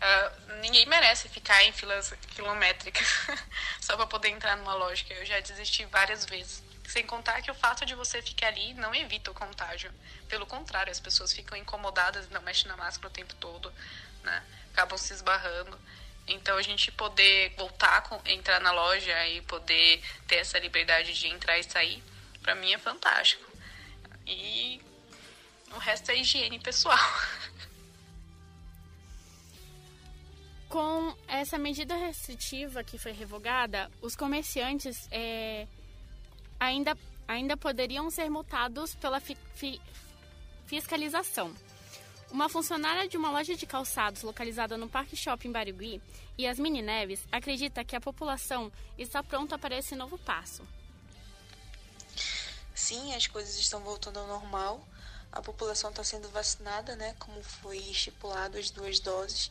Uh, 0.00 0.60
ninguém 0.60 0.86
merece 0.86 1.28
ficar 1.28 1.62
em 1.64 1.72
filas 1.72 2.12
quilométricas 2.34 3.06
só 3.80 3.96
para 3.96 4.06
poder 4.06 4.28
entrar 4.28 4.56
numa 4.56 4.74
loja. 4.74 5.04
Eu 5.10 5.26
já 5.26 5.38
desisti 5.40 5.84
várias 5.86 6.24
vezes. 6.24 6.62
Sem 6.88 7.06
contar 7.06 7.42
que 7.42 7.50
o 7.50 7.54
fato 7.54 7.84
de 7.84 7.94
você 7.94 8.22
ficar 8.22 8.48
ali 8.48 8.74
não 8.74 8.94
evita 8.94 9.30
o 9.30 9.34
contágio. 9.34 9.92
Pelo 10.28 10.46
contrário, 10.46 10.90
as 10.90 10.98
pessoas 10.98 11.32
ficam 11.32 11.56
incomodadas, 11.56 12.28
não 12.30 12.42
mexem 12.42 12.66
na 12.66 12.76
máscara 12.76 13.08
o 13.08 13.10
tempo 13.10 13.34
todo, 13.34 13.72
né? 14.22 14.42
acabam 14.72 14.98
se 14.98 15.12
esbarrando. 15.12 15.78
Então 16.26 16.56
a 16.56 16.62
gente 16.62 16.90
poder 16.92 17.54
voltar, 17.56 18.02
com, 18.02 18.20
entrar 18.24 18.60
na 18.60 18.72
loja 18.72 19.26
e 19.28 19.42
poder 19.42 20.02
ter 20.26 20.36
essa 20.36 20.58
liberdade 20.58 21.12
de 21.12 21.26
entrar 21.26 21.58
e 21.58 21.64
sair, 21.64 22.02
para 22.42 22.54
mim 22.54 22.72
é 22.72 22.78
fantástico. 22.78 23.44
E 24.26 24.80
o 25.72 25.78
resto 25.78 26.10
é 26.10 26.16
higiene 26.16 26.58
pessoal. 26.58 26.98
Com 30.70 31.16
essa 31.26 31.58
medida 31.58 31.96
restritiva 31.96 32.84
que 32.84 32.96
foi 32.96 33.10
revogada, 33.10 33.90
os 34.00 34.14
comerciantes 34.14 35.08
é, 35.10 35.66
ainda, 36.60 36.96
ainda 37.26 37.56
poderiam 37.56 38.08
ser 38.08 38.30
multados 38.30 38.94
pela 38.94 39.18
fi, 39.18 39.36
fi, 39.56 39.80
fiscalização. 40.66 41.52
Uma 42.30 42.48
funcionária 42.48 43.08
de 43.08 43.16
uma 43.16 43.32
loja 43.32 43.56
de 43.56 43.66
calçados 43.66 44.22
localizada 44.22 44.78
no 44.78 44.88
Parque 44.88 45.16
Shopping 45.16 45.50
Barigui, 45.50 46.00
Yasmine 46.38 46.82
Neves, 46.82 47.26
acredita 47.32 47.84
que 47.84 47.96
a 47.96 48.00
população 48.00 48.70
está 48.96 49.24
pronta 49.24 49.58
para 49.58 49.76
esse 49.76 49.96
novo 49.96 50.16
passo. 50.18 50.62
Sim, 52.72 53.12
as 53.16 53.26
coisas 53.26 53.58
estão 53.58 53.80
voltando 53.80 54.20
ao 54.20 54.28
normal. 54.28 54.86
A 55.32 55.42
população 55.42 55.90
está 55.90 56.04
sendo 56.04 56.28
vacinada, 56.28 56.94
né, 56.94 57.14
como 57.18 57.42
foi 57.42 57.78
estipulado 57.78 58.56
as 58.56 58.70
duas 58.70 59.00
doses, 59.00 59.50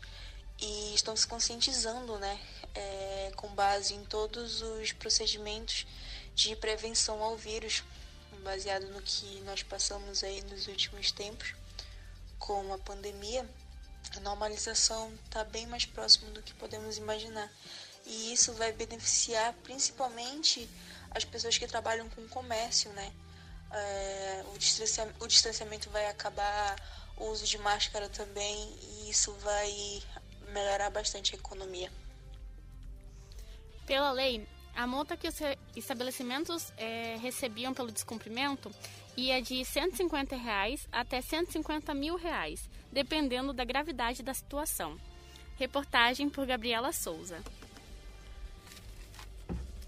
e 0.61 0.93
estão 0.93 1.15
se 1.15 1.27
conscientizando, 1.27 2.17
né, 2.17 2.39
é, 2.75 3.31
com 3.35 3.47
base 3.49 3.93
em 3.93 4.03
todos 4.05 4.61
os 4.61 4.91
procedimentos 4.91 5.85
de 6.35 6.55
prevenção 6.55 7.21
ao 7.21 7.35
vírus, 7.35 7.83
baseado 8.43 8.87
no 8.87 9.01
que 9.01 9.41
nós 9.41 9.63
passamos 9.63 10.23
aí 10.23 10.41
nos 10.43 10.67
últimos 10.67 11.11
tempos 11.11 11.53
com 12.37 12.73
a 12.73 12.77
pandemia, 12.77 13.47
a 14.15 14.19
normalização 14.21 15.13
está 15.25 15.43
bem 15.43 15.67
mais 15.67 15.85
próximo 15.85 16.31
do 16.31 16.41
que 16.41 16.53
podemos 16.53 16.97
imaginar. 16.97 17.51
E 18.05 18.33
isso 18.33 18.53
vai 18.53 18.71
beneficiar 18.71 19.53
principalmente 19.61 20.67
as 21.11 21.23
pessoas 21.25 21.57
que 21.57 21.67
trabalham 21.67 22.09
com 22.09 22.27
comércio, 22.29 22.91
né? 22.93 23.11
É, 23.71 24.43
o, 24.53 24.57
distanciamento, 24.57 25.23
o 25.23 25.27
distanciamento 25.27 25.89
vai 25.89 26.07
acabar, 26.07 26.75
o 27.17 27.25
uso 27.25 27.45
de 27.45 27.57
máscara 27.57 28.09
também, 28.09 28.77
e 28.81 29.09
isso 29.09 29.31
vai 29.33 30.01
melhorar 30.53 30.89
bastante 30.89 31.35
a 31.35 31.37
economia. 31.37 31.91
Pela 33.85 34.11
lei, 34.11 34.47
a 34.75 34.85
multa 34.85 35.17
que 35.17 35.27
os 35.27 35.35
estabelecimentos 35.75 36.71
é, 36.77 37.17
recebiam 37.21 37.73
pelo 37.73 37.91
descumprimento 37.91 38.71
ia 39.17 39.41
de 39.41 39.65
150 39.65 40.35
reais 40.35 40.87
até 40.91 41.21
150 41.21 41.93
mil 41.93 42.15
reais, 42.15 42.69
dependendo 42.91 43.51
da 43.51 43.65
gravidade 43.65 44.23
da 44.23 44.33
situação. 44.33 44.97
Reportagem 45.57 46.29
por 46.29 46.45
Gabriela 46.45 46.93
Souza. 46.93 47.39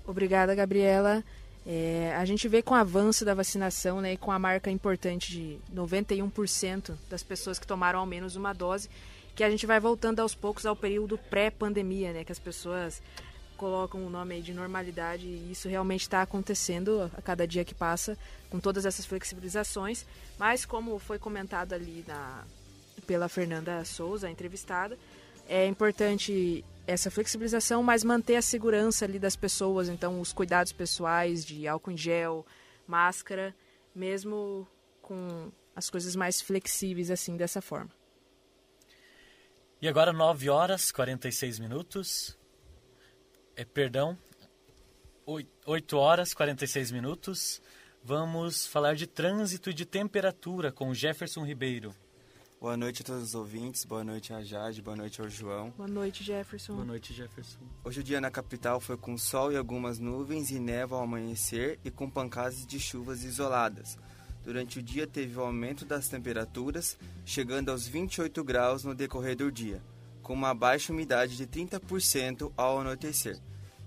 Obrigada, 0.06 0.54
Gabriela. 0.54 1.24
É, 1.66 2.14
a 2.18 2.26
gente 2.26 2.48
vê 2.48 2.62
com 2.62 2.74
o 2.74 2.78
avanço 2.78 3.24
da 3.24 3.34
vacinação 3.34 4.02
né, 4.02 4.14
e 4.14 4.18
com 4.18 4.32
a 4.32 4.40
marca 4.40 4.72
importante 4.72 5.32
de 5.32 5.60
91% 5.74 6.96
das 7.10 7.22
pessoas 7.22 7.60
que 7.60 7.68
tomaram 7.68 8.00
ao 8.00 8.06
menos 8.06 8.36
uma 8.36 8.52
dose, 8.52 8.90
que 9.36 9.44
a 9.44 9.50
gente 9.50 9.66
vai 9.66 9.80
voltando 9.80 10.20
aos 10.20 10.36
poucos 10.36 10.66
ao 10.66 10.76
período 10.76 11.18
pré-pandemia, 11.18 12.14
né, 12.14 12.24
que 12.24 12.32
as 12.32 12.40
pessoas 12.40 13.02
colocam 13.62 14.04
o 14.04 14.10
nome 14.10 14.36
aí 14.36 14.42
de 14.42 14.56
normalidade 14.56 15.28
e 15.28 15.52
isso 15.52 15.70
realmente 15.70 16.02
está 16.02 16.24
acontecendo 16.24 17.12
a 17.16 17.22
cada 17.22 17.48
dia 17.48 17.64
que 17.64 17.76
passa 17.76 18.18
com 18.50 18.60
todas 18.60 18.88
essas 18.88 19.06
flexibilizações. 19.06 20.04
Mas 20.40 20.66
como 20.66 20.98
foi 20.98 21.20
comentado 21.20 21.74
ali 21.74 22.04
na, 22.08 22.44
pela 23.06 23.30
Fernanda 23.30 23.86
Souza, 23.86 24.28
a 24.28 24.32
entrevistada, 24.32 24.98
é 25.48 25.68
importante 25.68 26.66
essa 26.88 27.12
flexibilização, 27.12 27.84
mas 27.84 28.04
manter 28.04 28.36
a 28.36 28.42
segurança 28.42 29.06
ali 29.06 29.20
das 29.20 29.36
pessoas, 29.36 29.90
então 29.90 30.20
os 30.20 30.34
cuidados 30.34 30.72
pessoais 30.72 31.46
de 31.46 31.68
álcool 31.68 31.92
em 31.92 31.98
gel, 31.98 32.44
máscara, 32.88 33.56
mesmo 33.94 34.68
com 35.04 35.52
as 35.76 35.88
coisas 35.88 36.16
mais 36.16 36.42
flexíveis 36.42 37.12
assim 37.12 37.38
dessa 37.38 37.62
forma. 37.62 38.01
E 39.82 39.88
agora 39.88 40.14
9 40.14 40.48
horas 40.48 40.92
46 40.92 41.58
minutos. 41.58 42.38
É, 43.56 43.66
perdão, 43.66 44.16
8 45.66 45.98
horas 45.98 46.36
46 46.36 46.92
minutos. 46.92 47.60
Vamos 48.04 48.68
falar 48.68 48.94
de 48.94 49.08
trânsito 49.08 49.72
e 49.72 49.74
de 49.74 49.84
temperatura 49.84 50.72
com 50.72 50.94
Jefferson 50.94 51.44
Ribeiro. 51.44 51.96
Boa 52.60 52.78
noite 52.78 53.02
a 53.02 53.06
todos 53.06 53.24
os 53.24 53.34
ouvintes, 53.34 53.84
boa 53.84 54.04
noite 54.04 54.32
a 54.32 54.44
Jade, 54.44 54.84
boa 54.84 54.96
noite 54.96 55.20
ao 55.20 55.28
João. 55.28 55.72
Boa 55.72 55.90
noite, 55.90 56.24
Jefferson. 56.24 56.74
Boa 56.74 56.86
noite, 56.86 57.12
Jefferson. 57.12 57.58
Hoje 57.84 58.02
o 58.02 58.04
dia 58.04 58.22
na 58.22 58.30
capital 58.30 58.80
foi 58.80 58.98
com 58.98 59.18
sol 59.18 59.52
e 59.52 59.58
algumas 59.58 59.98
nuvens 59.98 60.52
e 60.52 60.60
neva 60.60 60.96
ao 60.96 61.02
amanhecer 61.02 61.80
e 61.84 61.90
com 61.90 62.08
pancadas 62.08 62.68
de 62.68 62.80
chuvas 62.80 63.24
isoladas. 63.24 63.98
Durante 64.44 64.80
o 64.80 64.84
dia 64.84 65.06
teve 65.06 65.38
o 65.38 65.42
aumento 65.42 65.86
das 65.86 66.08
temperaturas, 66.08 66.98
chegando 67.24 67.70
aos 67.70 67.88
28 67.88 68.44
graus 68.44 68.84
no 68.84 68.96
decorrer 68.96 69.36
do 69.36 69.52
dia, 69.52 69.82
com 70.24 70.34
uma 70.34 70.54
baixa 70.54 70.92
umidade 70.92 71.38
de 71.38 71.46
30% 71.46 72.52
ao 72.58 72.80
anoitecer, 72.80 73.40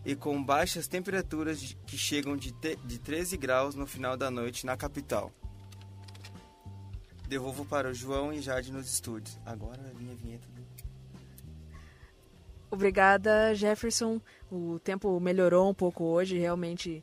e 0.05 0.15
com 0.15 0.43
baixas 0.43 0.87
temperaturas 0.87 1.77
que 1.87 1.99
chegam 1.99 2.37
de, 2.37 2.53
de 2.85 2.99
13 2.99 3.37
graus 3.37 3.75
no 3.75 3.87
final 3.87 4.17
da 4.17 4.31
noite 4.31 4.65
na 4.65 4.77
capital. 4.77 5.33
Devolvo 7.27 7.65
para 7.65 7.89
o 7.89 7.95
João 7.95 8.33
e 8.33 8.41
Jade 8.41 8.71
nos 8.71 8.87
estúdios. 8.87 9.39
Agora 9.45 9.81
a 9.81 9.99
minha 9.99 10.15
vinheta. 10.15 10.47
Do... 10.55 10.63
Obrigada, 12.71 13.55
Jefferson. 13.55 14.21
O 14.53 14.79
tempo 14.79 15.19
melhorou 15.19 15.71
um 15.71 15.75
pouco 15.75 16.05
hoje, 16.05 16.39
realmente 16.39 17.03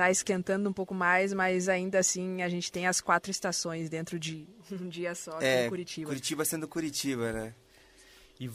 está 0.00 0.10
esquentando 0.10 0.70
um 0.70 0.72
pouco 0.72 0.94
mais, 0.94 1.34
mas 1.34 1.68
ainda 1.68 1.98
assim 1.98 2.40
a 2.40 2.48
gente 2.48 2.72
tem 2.72 2.86
as 2.86 3.02
quatro 3.02 3.30
estações 3.30 3.90
dentro 3.90 4.18
de 4.18 4.48
um 4.72 4.88
dia 4.88 5.14
só 5.14 5.32
aqui 5.32 5.44
é, 5.44 5.66
em 5.66 5.68
Curitiba. 5.68 6.08
Curitiba 6.08 6.44
sendo 6.46 6.66
Curitiba, 6.66 7.32
né? 7.32 7.54
E 8.40 8.50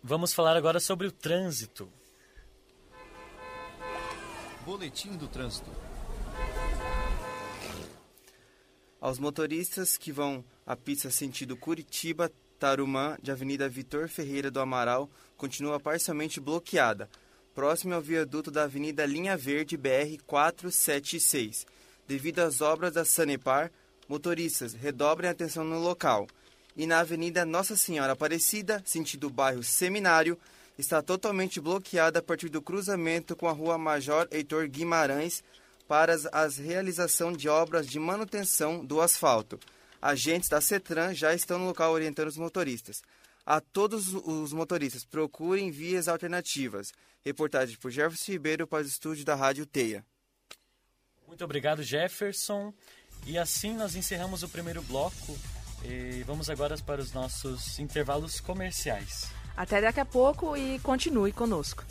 vamos 0.00 0.32
falar 0.32 0.56
agora 0.56 0.78
sobre 0.78 1.08
o 1.08 1.12
trânsito. 1.12 1.90
Boletim 4.64 5.16
do 5.16 5.26
trânsito. 5.26 5.68
Aos 9.00 9.18
motoristas 9.18 9.96
que 9.96 10.12
vão 10.12 10.44
à 10.64 10.76
pista 10.76 11.10
sentido 11.10 11.56
Curitiba, 11.56 12.30
Tarumã, 12.60 13.16
de 13.20 13.32
Avenida 13.32 13.68
Vitor 13.68 14.08
Ferreira 14.08 14.50
do 14.52 14.60
Amaral, 14.60 15.10
continua 15.36 15.80
parcialmente 15.80 16.40
bloqueada, 16.40 17.10
próximo 17.56 17.94
ao 17.94 18.02
viaduto 18.02 18.50
da 18.50 18.64
Avenida 18.64 19.06
Linha 19.06 19.34
Verde 19.34 19.78
BR 19.78 20.22
476. 20.26 21.66
Devido 22.06 22.40
às 22.40 22.60
obras 22.60 22.92
da 22.92 23.02
Sanepar, 23.02 23.72
motoristas 24.06 24.74
redobrem 24.74 25.30
a 25.30 25.32
atenção 25.32 25.64
no 25.64 25.78
local. 25.78 26.26
E 26.76 26.86
na 26.86 27.00
Avenida 27.00 27.46
Nossa 27.46 27.74
Senhora 27.74 28.12
Aparecida, 28.12 28.82
sentido 28.84 29.30
bairro 29.30 29.62
Seminário, 29.62 30.38
está 30.78 31.00
totalmente 31.00 31.58
bloqueada 31.58 32.18
a 32.18 32.22
partir 32.22 32.50
do 32.50 32.60
cruzamento 32.60 33.34
com 33.34 33.48
a 33.48 33.52
Rua 33.52 33.78
Major 33.78 34.28
Heitor 34.30 34.68
Guimarães, 34.68 35.42
para 35.88 36.14
a 36.32 36.46
realização 36.48 37.32
de 37.32 37.48
obras 37.48 37.86
de 37.86 37.98
manutenção 37.98 38.84
do 38.84 39.00
asfalto. 39.00 39.58
Agentes 40.02 40.50
da 40.50 40.60
CETRAN 40.60 41.14
já 41.14 41.32
estão 41.32 41.58
no 41.58 41.66
local 41.66 41.92
orientando 41.92 42.28
os 42.28 42.36
motoristas. 42.36 43.02
A 43.46 43.60
todos 43.60 44.12
os 44.12 44.52
motoristas, 44.52 45.04
procurem 45.06 45.70
vias 45.70 46.06
alternativas. 46.06 46.92
Reportagem 47.26 47.76
por 47.78 47.90
Jefferson 47.90 48.30
Ribeiro 48.30 48.68
para 48.68 48.84
o 48.84 48.86
estúdio 48.86 49.24
da 49.24 49.34
Rádio 49.34 49.66
Teia. 49.66 50.06
Muito 51.26 51.44
obrigado, 51.44 51.82
Jefferson. 51.82 52.72
E 53.26 53.36
assim 53.36 53.74
nós 53.74 53.96
encerramos 53.96 54.44
o 54.44 54.48
primeiro 54.48 54.80
bloco. 54.82 55.36
E 55.84 56.22
vamos 56.22 56.48
agora 56.48 56.76
para 56.78 57.00
os 57.00 57.12
nossos 57.12 57.80
intervalos 57.80 58.38
comerciais. 58.38 59.28
Até 59.56 59.80
daqui 59.80 59.98
a 59.98 60.04
pouco 60.04 60.56
e 60.56 60.78
continue 60.78 61.32
conosco. 61.32 61.84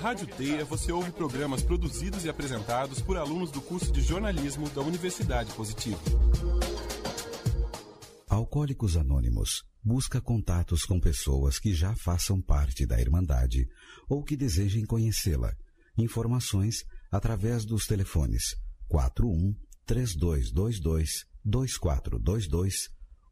Rádio 0.00 0.26
Teia 0.26 0.64
você 0.64 0.90
ouve 0.90 1.12
programas 1.12 1.62
produzidos 1.62 2.24
e 2.24 2.30
apresentados 2.30 3.02
por 3.02 3.18
alunos 3.18 3.50
do 3.50 3.60
curso 3.60 3.92
de 3.92 4.00
jornalismo 4.00 4.66
da 4.70 4.80
Universidade 4.80 5.52
Positivo. 5.52 6.00
Alcoólicos 8.26 8.96
Anônimos 8.96 9.62
busca 9.84 10.18
contatos 10.18 10.86
com 10.86 10.98
pessoas 10.98 11.58
que 11.58 11.74
já 11.74 11.94
façam 11.94 12.40
parte 12.40 12.86
da 12.86 12.98
Irmandade 12.98 13.68
ou 14.08 14.24
que 14.24 14.38
desejem 14.38 14.86
conhecê-la. 14.86 15.54
Informações 15.98 16.82
através 17.12 17.66
dos 17.66 17.86
telefones 17.86 18.56
41 18.88 19.54
3222 19.84 21.26
2422 21.44 22.88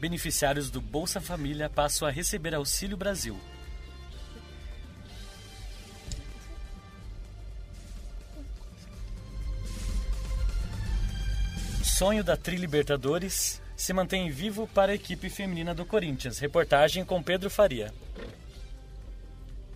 Beneficiários 0.00 0.70
do 0.70 0.80
Bolsa 0.80 1.20
Família 1.20 1.70
passam 1.70 2.08
a 2.08 2.10
receber 2.10 2.54
Auxílio 2.54 2.96
Brasil. 2.96 3.38
Sonho 12.00 12.24
da 12.24 12.34
Tri 12.34 12.56
Libertadores 12.56 13.60
se 13.76 13.92
mantém 13.92 14.30
vivo 14.30 14.66
para 14.66 14.90
a 14.90 14.94
equipe 14.94 15.28
feminina 15.28 15.74
do 15.74 15.84
Corinthians. 15.84 16.38
Reportagem 16.38 17.04
com 17.04 17.22
Pedro 17.22 17.50
Faria. 17.50 17.92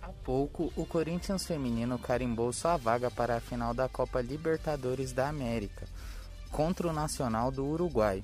Há 0.01 0.09
pouco, 0.23 0.73
o 0.75 0.87
Corinthians 0.87 1.45
feminino 1.45 1.99
carimbou 1.99 2.51
sua 2.51 2.77
vaga 2.77 3.11
para 3.11 3.35
a 3.35 3.39
final 3.39 3.75
da 3.75 3.87
Copa 3.87 4.21
Libertadores 4.21 5.11
da 5.11 5.29
América, 5.29 5.85
contra 6.51 6.87
o 6.87 6.91
Nacional 6.91 7.51
do 7.51 7.63
Uruguai. 7.63 8.23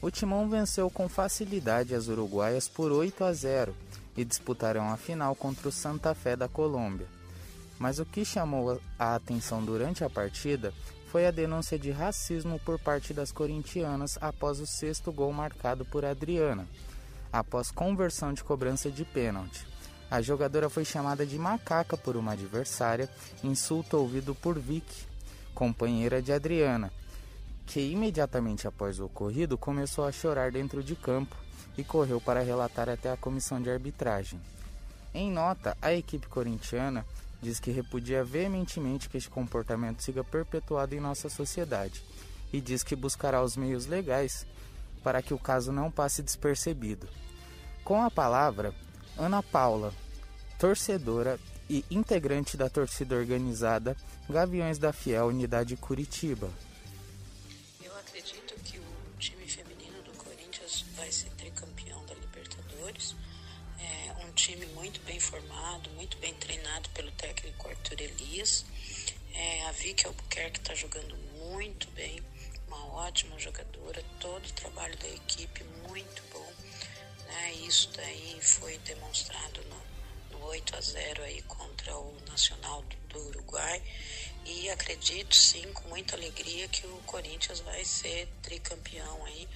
O 0.00 0.10
Timão 0.10 0.48
venceu 0.48 0.88
com 0.88 1.06
facilidade 1.06 1.94
as 1.94 2.08
uruguaias 2.08 2.66
por 2.66 2.90
8 2.90 3.24
a 3.24 3.32
0 3.34 3.76
e 4.16 4.24
disputarão 4.24 4.88
a 4.88 4.96
final 4.96 5.36
contra 5.36 5.68
o 5.68 5.72
Santa 5.72 6.14
Fé 6.14 6.34
da 6.34 6.48
Colômbia. 6.48 7.08
Mas 7.78 7.98
o 7.98 8.06
que 8.06 8.24
chamou 8.24 8.80
a 8.98 9.14
atenção 9.14 9.62
durante 9.62 10.02
a 10.02 10.08
partida 10.08 10.72
foi 11.14 11.28
a 11.28 11.30
denúncia 11.30 11.78
de 11.78 11.92
racismo 11.92 12.58
por 12.64 12.76
parte 12.76 13.14
das 13.14 13.30
corintianas 13.30 14.18
após 14.20 14.58
o 14.58 14.66
sexto 14.66 15.12
gol 15.12 15.32
marcado 15.32 15.84
por 15.84 16.04
Adriana, 16.04 16.66
após 17.32 17.70
conversão 17.70 18.32
de 18.32 18.42
cobrança 18.42 18.90
de 18.90 19.04
pênalti. 19.04 19.64
A 20.10 20.20
jogadora 20.20 20.68
foi 20.68 20.84
chamada 20.84 21.24
de 21.24 21.38
macaca 21.38 21.96
por 21.96 22.16
uma 22.16 22.32
adversária, 22.32 23.08
insulto 23.44 23.96
ouvido 23.96 24.34
por 24.34 24.58
Vicky, 24.58 25.06
companheira 25.54 26.20
de 26.20 26.32
Adriana, 26.32 26.92
que 27.64 27.78
imediatamente 27.78 28.66
após 28.66 28.98
o 28.98 29.04
ocorrido 29.04 29.56
começou 29.56 30.04
a 30.04 30.10
chorar 30.10 30.50
dentro 30.50 30.82
de 30.82 30.96
campo 30.96 31.36
e 31.78 31.84
correu 31.84 32.20
para 32.20 32.42
relatar 32.42 32.88
até 32.88 33.12
a 33.12 33.16
comissão 33.16 33.62
de 33.62 33.70
arbitragem. 33.70 34.40
Em 35.14 35.30
nota, 35.30 35.78
a 35.80 35.92
equipe 35.92 36.26
corintiana 36.26 37.06
diz 37.44 37.60
que 37.60 37.70
repudia 37.70 38.24
veementemente 38.24 39.08
que 39.08 39.18
este 39.18 39.28
comportamento 39.28 40.02
siga 40.02 40.24
perpetuado 40.24 40.94
em 40.94 41.00
nossa 41.00 41.28
sociedade 41.28 42.02
e 42.50 42.58
diz 42.58 42.82
que 42.82 42.96
buscará 42.96 43.42
os 43.42 43.54
meios 43.54 43.84
legais 43.84 44.46
para 45.02 45.20
que 45.20 45.34
o 45.34 45.38
caso 45.38 45.70
não 45.70 45.90
passe 45.90 46.22
despercebido. 46.22 47.06
Com 47.84 48.02
a 48.02 48.10
palavra, 48.10 48.74
Ana 49.18 49.42
Paula, 49.42 49.92
torcedora 50.58 51.38
e 51.68 51.84
integrante 51.90 52.56
da 52.56 52.70
torcida 52.70 53.14
organizada 53.14 53.94
Gaviões 54.28 54.78
da 54.78 54.90
Fiel 54.90 55.26
Unidade 55.26 55.76
Curitiba. 55.76 56.48
Formado, 65.34 65.90
muito 65.90 66.16
bem 66.18 66.32
treinado 66.34 66.88
pelo 66.90 67.10
técnico 67.12 67.68
Arthur 67.68 68.00
Elias. 68.00 68.64
É, 69.34 69.66
a 69.66 69.72
Vicky 69.72 70.06
Albuquerque 70.06 70.60
está 70.60 70.76
jogando 70.76 71.16
muito 71.40 71.90
bem, 71.90 72.22
uma 72.68 72.94
ótima 72.94 73.36
jogadora. 73.40 74.00
Todo 74.20 74.46
o 74.46 74.52
trabalho 74.52 74.96
da 74.96 75.08
equipe 75.08 75.64
muito 75.88 76.22
bom. 76.32 76.52
Né? 77.26 77.52
Isso 77.66 77.90
daí 77.96 78.38
foi 78.40 78.78
demonstrado 78.78 79.60
no, 79.64 80.38
no 80.38 80.44
8 80.46 80.76
a 80.76 80.80
0 80.80 81.24
aí 81.24 81.42
contra 81.42 81.96
o 81.96 82.16
Nacional 82.28 82.82
do, 82.82 82.96
do 83.08 83.26
Uruguai. 83.30 83.82
E 84.44 84.70
acredito 84.70 85.34
sim, 85.34 85.64
com 85.72 85.88
muita 85.88 86.14
alegria, 86.14 86.68
que 86.68 86.86
o 86.86 87.02
Corinthians 87.06 87.58
vai 87.58 87.84
ser 87.84 88.28
tricampeão 88.40 89.24
aí 89.24 89.48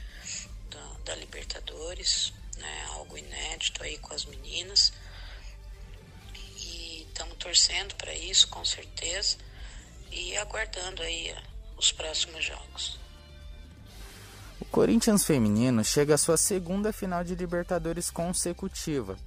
da, 0.70 0.96
da 1.04 1.14
Libertadores, 1.14 2.32
né? 2.56 2.86
Algo 2.94 3.16
inédito 3.16 3.80
aí 3.84 3.96
com 3.98 4.12
as 4.12 4.24
meninas. 4.24 4.92
Estamos 7.18 7.36
torcendo 7.38 7.96
para 7.96 8.14
isso, 8.14 8.46
com 8.46 8.64
certeza, 8.64 9.38
e 10.12 10.36
aguardando 10.36 11.02
aí 11.02 11.34
os 11.76 11.90
próximos 11.90 12.44
jogos. 12.44 12.96
O 14.60 14.64
Corinthians 14.66 15.24
feminino 15.24 15.84
chega 15.84 16.14
à 16.14 16.18
sua 16.18 16.36
segunda 16.36 16.92
final 16.92 17.24
de 17.24 17.34
Libertadores 17.34 18.08
consecutiva. 18.08 19.18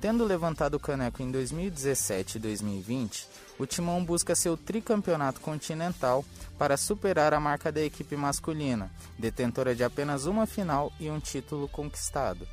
Tendo 0.00 0.24
levantado 0.24 0.74
o 0.74 0.80
caneco 0.80 1.24
em 1.24 1.32
2017 1.32 2.38
e 2.38 2.40
2020, 2.40 3.26
o 3.58 3.66
Timão 3.66 4.04
busca 4.04 4.36
seu 4.36 4.56
tricampeonato 4.56 5.40
continental 5.40 6.24
para 6.56 6.76
superar 6.76 7.34
a 7.34 7.40
marca 7.40 7.72
da 7.72 7.82
equipe 7.82 8.14
masculina, 8.14 8.92
detentora 9.18 9.74
de 9.74 9.82
apenas 9.82 10.24
uma 10.24 10.46
final 10.46 10.92
e 11.00 11.10
um 11.10 11.18
título 11.18 11.66
conquistado. 11.66 12.46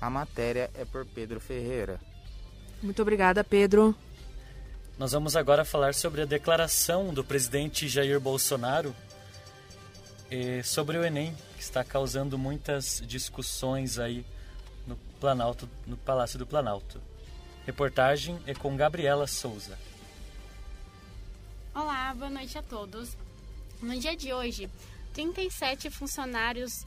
A 0.00 0.10
matéria 0.10 0.72
é 0.74 0.84
por 0.84 1.06
Pedro 1.06 1.38
Ferreira. 1.38 2.00
Muito 2.82 3.00
obrigada, 3.00 3.44
Pedro. 3.44 3.94
Nós 5.00 5.12
vamos 5.12 5.34
agora 5.34 5.64
falar 5.64 5.94
sobre 5.94 6.20
a 6.20 6.26
declaração 6.26 7.14
do 7.14 7.24
presidente 7.24 7.88
Jair 7.88 8.20
Bolsonaro 8.20 8.94
sobre 10.62 10.98
o 10.98 11.02
Enem, 11.02 11.34
que 11.56 11.62
está 11.62 11.82
causando 11.82 12.36
muitas 12.36 13.02
discussões 13.06 13.98
aí 13.98 14.26
no 14.86 14.96
Planalto, 15.18 15.66
no 15.86 15.96
Palácio 15.96 16.38
do 16.38 16.46
Planalto. 16.46 17.00
Reportagem 17.64 18.38
é 18.46 18.52
com 18.52 18.76
Gabriela 18.76 19.26
Souza. 19.26 19.78
Olá, 21.74 22.12
boa 22.12 22.28
noite 22.28 22.58
a 22.58 22.62
todos. 22.62 23.16
No 23.80 23.98
dia 23.98 24.14
de 24.14 24.34
hoje, 24.34 24.68
37 25.14 25.88
funcionários, 25.88 26.84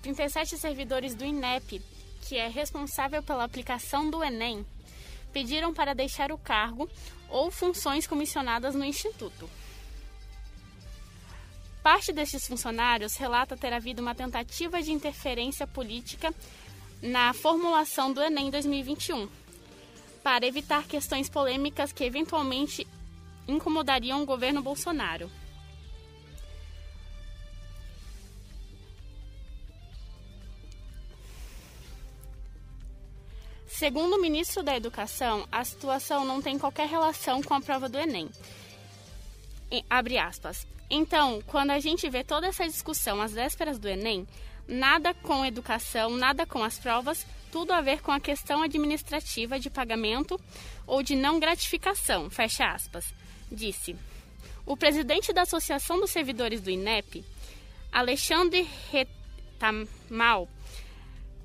37 0.00 0.56
servidores 0.58 1.12
do 1.16 1.24
INEP, 1.24 1.82
que 2.20 2.36
é 2.36 2.46
responsável 2.46 3.20
pela 3.20 3.42
aplicação 3.42 4.08
do 4.08 4.22
Enem, 4.22 4.64
pediram 5.32 5.72
para 5.72 5.94
deixar 5.94 6.30
o 6.30 6.38
cargo 6.38 6.88
ou 7.28 7.50
funções 7.50 8.06
comissionadas 8.06 8.74
no 8.74 8.84
Instituto. 8.84 9.48
Parte 11.82 12.12
destes 12.12 12.46
funcionários 12.46 13.16
relata 13.16 13.56
ter 13.56 13.72
havido 13.72 14.00
uma 14.00 14.14
tentativa 14.14 14.80
de 14.80 14.92
interferência 14.92 15.66
política 15.66 16.32
na 17.02 17.32
formulação 17.32 18.12
do 18.12 18.22
Enem 18.22 18.50
2021, 18.50 19.28
para 20.22 20.46
evitar 20.46 20.86
questões 20.86 21.28
polêmicas 21.28 21.92
que 21.92 22.04
eventualmente 22.04 22.86
incomodariam 23.48 24.22
o 24.22 24.26
governo 24.26 24.62
Bolsonaro. 24.62 25.28
Segundo 33.82 34.14
o 34.14 34.20
ministro 34.20 34.62
da 34.62 34.76
Educação, 34.76 35.44
a 35.50 35.64
situação 35.64 36.24
não 36.24 36.40
tem 36.40 36.56
qualquer 36.56 36.86
relação 36.86 37.42
com 37.42 37.52
a 37.52 37.60
prova 37.60 37.88
do 37.88 37.98
Enem. 37.98 38.30
Abre 39.90 40.18
aspas. 40.18 40.64
Então, 40.88 41.42
quando 41.48 41.72
a 41.72 41.80
gente 41.80 42.08
vê 42.08 42.22
toda 42.22 42.46
essa 42.46 42.64
discussão 42.64 43.20
às 43.20 43.32
vésperas 43.32 43.80
do 43.80 43.88
Enem, 43.88 44.24
nada 44.68 45.12
com 45.12 45.44
educação, 45.44 46.10
nada 46.10 46.46
com 46.46 46.62
as 46.62 46.78
provas, 46.78 47.26
tudo 47.50 47.72
a 47.72 47.80
ver 47.80 48.00
com 48.02 48.12
a 48.12 48.20
questão 48.20 48.62
administrativa 48.62 49.58
de 49.58 49.68
pagamento 49.68 50.40
ou 50.86 51.02
de 51.02 51.16
não 51.16 51.40
gratificação, 51.40 52.30
fecha 52.30 52.64
aspas, 52.64 53.12
disse. 53.50 53.96
O 54.64 54.76
presidente 54.76 55.32
da 55.32 55.42
Associação 55.42 55.98
dos 55.98 56.12
Servidores 56.12 56.60
do 56.60 56.70
INEP, 56.70 57.24
Alexandre 57.90 58.64
Retamal, 58.92 60.48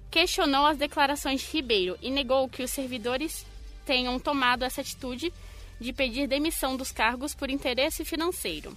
questionou 0.10 0.66
as 0.66 0.78
declarações 0.78 1.42
de 1.42 1.48
Ribeiro 1.48 1.98
e 2.02 2.10
negou 2.10 2.48
que 2.48 2.64
os 2.64 2.72
servidores 2.72 3.46
tenham 3.86 4.20
tomado 4.20 4.64
essa 4.64 4.82
atitude 4.82 5.32
de 5.80 5.94
pedir 5.94 6.28
demissão 6.28 6.76
dos 6.76 6.92
cargos 6.92 7.36
por 7.36 7.50
interesse 7.50 8.04
financeiro. 8.04 8.76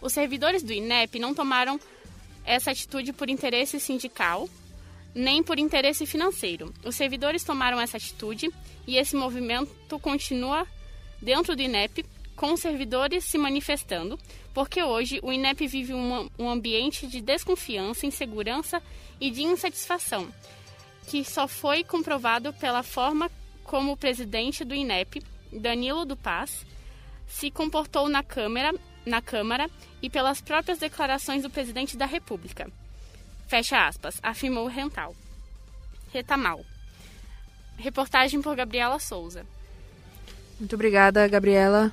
Os 0.00 0.12
servidores 0.12 0.62
do 0.62 0.72
INEP 0.72 1.18
não 1.18 1.34
tomaram 1.34 1.80
essa 2.44 2.70
atitude 2.70 3.12
por 3.12 3.30
interesse 3.30 3.80
sindical, 3.80 4.48
nem 5.14 5.42
por 5.42 5.58
interesse 5.58 6.06
financeiro. 6.06 6.72
Os 6.84 6.96
servidores 6.96 7.44
tomaram 7.44 7.80
essa 7.80 7.96
atitude 7.96 8.50
e 8.86 8.96
esse 8.96 9.16
movimento 9.16 9.98
continua 10.00 10.66
dentro 11.20 11.54
do 11.54 11.62
INEP, 11.62 12.04
com 12.36 12.56
servidores 12.56 13.24
se 13.24 13.38
manifestando, 13.38 14.18
porque 14.52 14.82
hoje 14.82 15.20
o 15.22 15.32
INEP 15.32 15.66
vive 15.66 15.94
um, 15.94 16.28
um 16.38 16.48
ambiente 16.48 17.06
de 17.06 17.20
desconfiança, 17.20 18.06
insegurança 18.06 18.82
e 19.20 19.30
de 19.30 19.42
insatisfação, 19.42 20.32
que 21.06 21.24
só 21.24 21.46
foi 21.46 21.84
comprovado 21.84 22.52
pela 22.54 22.82
forma 22.82 23.30
como 23.64 23.92
o 23.92 23.96
presidente 23.96 24.64
do 24.64 24.74
INEP, 24.74 25.22
Danilo 25.52 26.04
do 26.04 26.16
Paz, 26.16 26.66
se 27.26 27.50
comportou 27.50 28.08
na 28.08 28.22
Câmara, 28.22 28.74
na 29.06 29.22
Câmara 29.22 29.70
e 30.02 30.10
pelas 30.10 30.40
próprias 30.40 30.78
declarações 30.78 31.42
do 31.42 31.50
presidente 31.50 31.96
da 31.96 32.06
República. 32.06 32.70
Fecha 33.46 33.86
aspas, 33.86 34.18
afirmou 34.22 34.66
Rental. 34.66 35.14
Retamal. 36.12 36.64
Reportagem 37.76 38.42
por 38.42 38.54
Gabriela 38.54 38.98
Souza. 38.98 39.46
Muito 40.58 40.74
obrigada, 40.74 41.26
Gabriela. 41.26 41.92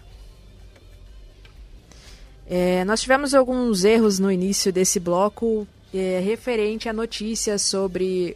É, 2.51 2.83
nós 2.83 3.01
tivemos 3.01 3.35
alguns 3.35 3.83
erros 3.83 4.17
no 4.17 4.31
início 4.31 4.73
desse 4.73 4.99
bloco 4.99 5.67
é, 5.93 6.19
referente 6.19 6.89
a 6.89 6.93
notícias 6.93 7.61
sobre 7.61 8.35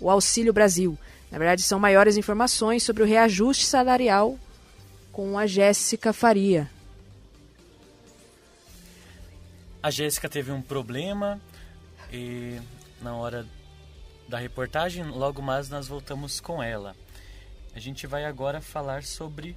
o 0.00 0.10
Auxílio 0.10 0.52
Brasil. 0.52 0.98
Na 1.30 1.38
verdade, 1.38 1.62
são 1.62 1.78
maiores 1.78 2.16
informações 2.16 2.82
sobre 2.82 3.04
o 3.04 3.06
reajuste 3.06 3.64
salarial 3.64 4.36
com 5.12 5.38
a 5.38 5.46
Jéssica 5.46 6.12
Faria. 6.12 6.68
A 9.80 9.92
Jéssica 9.92 10.28
teve 10.28 10.50
um 10.50 10.60
problema 10.60 11.40
e 12.12 12.58
na 13.00 13.14
hora 13.14 13.46
da 14.28 14.38
reportagem, 14.38 15.04
logo 15.04 15.40
mais 15.40 15.68
nós 15.68 15.86
voltamos 15.86 16.40
com 16.40 16.60
ela. 16.60 16.96
A 17.76 17.78
gente 17.78 18.08
vai 18.08 18.24
agora 18.24 18.60
falar 18.60 19.04
sobre 19.04 19.56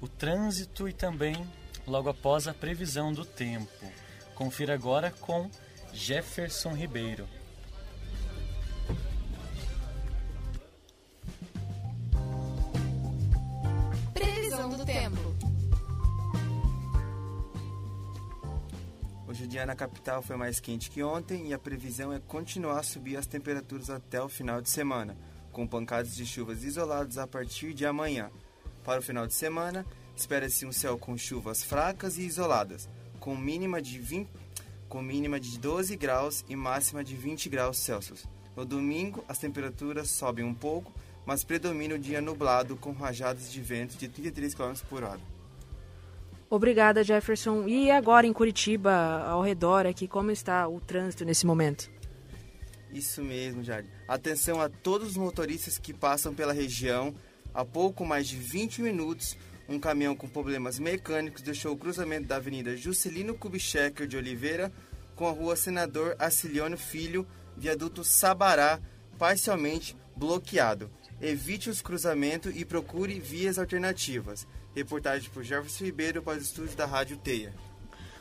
o 0.00 0.06
trânsito 0.06 0.88
e 0.88 0.92
também 0.92 1.44
logo 1.86 2.08
após 2.08 2.48
a 2.48 2.54
previsão 2.54 3.12
do 3.12 3.24
tempo. 3.24 3.86
Confira 4.34 4.74
agora 4.74 5.10
com 5.10 5.50
Jefferson 5.92 6.74
Ribeiro. 6.74 7.28
Previsão 14.12 14.70
do 14.70 14.84
tempo. 14.84 15.34
Hoje 19.28 19.44
o 19.44 19.48
dia 19.48 19.66
na 19.66 19.74
capital 19.74 20.22
foi 20.22 20.36
mais 20.36 20.60
quente 20.60 20.90
que 20.90 21.02
ontem 21.02 21.48
e 21.48 21.54
a 21.54 21.58
previsão 21.58 22.12
é 22.12 22.20
continuar 22.20 22.80
a 22.80 22.82
subir 22.82 23.16
as 23.16 23.26
temperaturas 23.26 23.90
até 23.90 24.22
o 24.22 24.28
final 24.28 24.60
de 24.60 24.70
semana, 24.70 25.16
com 25.52 25.66
pancadas 25.66 26.14
de 26.14 26.24
chuvas 26.26 26.64
isoladas 26.64 27.18
a 27.18 27.26
partir 27.26 27.74
de 27.74 27.86
amanhã. 27.86 28.30
Para 28.84 29.00
o 29.00 29.02
final 29.02 29.26
de 29.26 29.34
semana, 29.34 29.86
Espera-se 30.16 30.64
um 30.64 30.72
céu 30.72 30.96
com 30.96 31.16
chuvas 31.16 31.64
fracas 31.64 32.18
e 32.18 32.22
isoladas, 32.22 32.88
com 33.18 33.36
mínima 33.36 33.82
de 33.82 33.98
20, 33.98 34.28
com 34.88 35.02
mínima 35.02 35.40
de 35.40 35.58
12 35.58 35.96
graus 35.96 36.44
e 36.48 36.54
máxima 36.54 37.02
de 37.02 37.16
20 37.16 37.48
graus 37.48 37.78
Celsius. 37.78 38.24
No 38.56 38.64
domingo, 38.64 39.24
as 39.28 39.38
temperaturas 39.38 40.10
sobem 40.10 40.44
um 40.44 40.54
pouco, 40.54 40.92
mas 41.26 41.42
predomina 41.42 41.96
o 41.96 41.98
dia 41.98 42.20
nublado 42.20 42.76
com 42.76 42.92
rajadas 42.92 43.50
de 43.50 43.60
vento 43.60 43.96
de 43.96 44.08
33 44.08 44.54
km 44.54 44.74
por 44.88 45.02
hora. 45.02 45.20
Obrigada, 46.48 47.02
Jefferson. 47.02 47.66
E 47.66 47.90
agora 47.90 48.26
em 48.26 48.32
Curitiba, 48.32 49.24
ao 49.26 49.42
redor 49.42 49.86
aqui, 49.86 50.06
como 50.06 50.30
está 50.30 50.68
o 50.68 50.80
trânsito 50.80 51.24
nesse 51.24 51.44
momento? 51.44 51.90
Isso 52.92 53.24
mesmo, 53.24 53.64
Jade. 53.64 53.88
Atenção 54.06 54.60
a 54.60 54.68
todos 54.68 55.08
os 55.08 55.16
motoristas 55.16 55.78
que 55.78 55.92
passam 55.92 56.32
pela 56.32 56.52
região. 56.52 57.12
Há 57.52 57.64
pouco 57.64 58.04
mais 58.04 58.28
de 58.28 58.36
20 58.36 58.82
minutos, 58.82 59.36
um 59.68 59.78
caminhão 59.78 60.14
com 60.14 60.28
problemas 60.28 60.78
mecânicos 60.78 61.42
deixou 61.42 61.72
o 61.72 61.76
cruzamento 61.76 62.26
da 62.26 62.36
Avenida 62.36 62.76
Juscelino 62.76 63.34
Kubitschek 63.34 64.06
de 64.06 64.16
Oliveira 64.16 64.70
com 65.16 65.26
a 65.26 65.30
Rua 65.30 65.56
Senador 65.56 66.16
Aciliano 66.18 66.76
Filho, 66.76 67.26
viaduto 67.56 68.04
Sabará, 68.04 68.80
parcialmente 69.18 69.96
bloqueado. 70.16 70.90
Evite 71.20 71.70
os 71.70 71.80
cruzamentos 71.80 72.54
e 72.54 72.64
procure 72.64 73.18
vias 73.20 73.58
alternativas. 73.58 74.46
Reportagem 74.74 75.30
por 75.30 75.44
Jefferson 75.44 75.84
Ribeiro 75.84 76.22
para 76.22 76.36
os 76.36 76.44
estúdios 76.44 76.74
da 76.74 76.84
Rádio 76.84 77.16
Teia. 77.16 77.52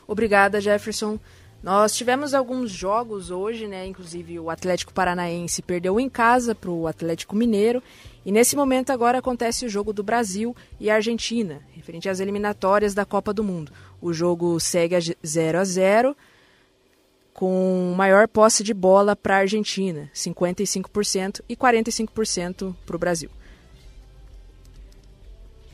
Obrigada, 0.08 0.62
Jefferson. 0.62 1.20
Nós 1.64 1.96
tivemos 1.96 2.34
alguns 2.34 2.70
jogos 2.70 3.32
hoje, 3.32 3.68
né? 3.68 3.88
Inclusive 3.88 4.38
o 4.38 4.50
Atlético 4.50 4.94
Paranaense 4.94 5.62
perdeu 5.62 5.98
em 5.98 6.10
casa 6.10 6.54
para 6.54 6.70
o 6.70 6.88
Atlético 6.88 7.38
Mineiro 7.38 7.82
e 8.26 8.34
nesse 8.34 8.54
momento 8.54 8.90
agora 8.90 9.20
acontece 9.20 9.66
o 9.66 9.70
jogo 9.70 9.94
do 9.94 10.04
Brasil 10.04 10.54
e 10.78 10.90
Argentina, 10.90 11.62
referente 11.72 12.10
às 12.10 12.20
eliminatórias 12.20 12.94
da 12.94 13.06
Copa 13.06 13.34
do 13.34 13.46
Mundo. 13.46 13.72
O 14.02 14.12
jogo 14.12 14.60
segue 14.60 14.98
a 14.98 15.00
0 15.26 15.58
a 15.58 15.64
0 15.64 16.18
com 17.34 17.94
maior 17.96 18.28
posse 18.28 18.62
de 18.62 18.74
bola 18.74 19.16
para 19.16 19.38
a 19.38 19.40
Argentina, 19.40 20.12
55% 20.14 21.42
e 21.48 21.56
45% 21.56 22.76
para 22.86 22.96
o 22.96 23.00
Brasil. 23.00 23.30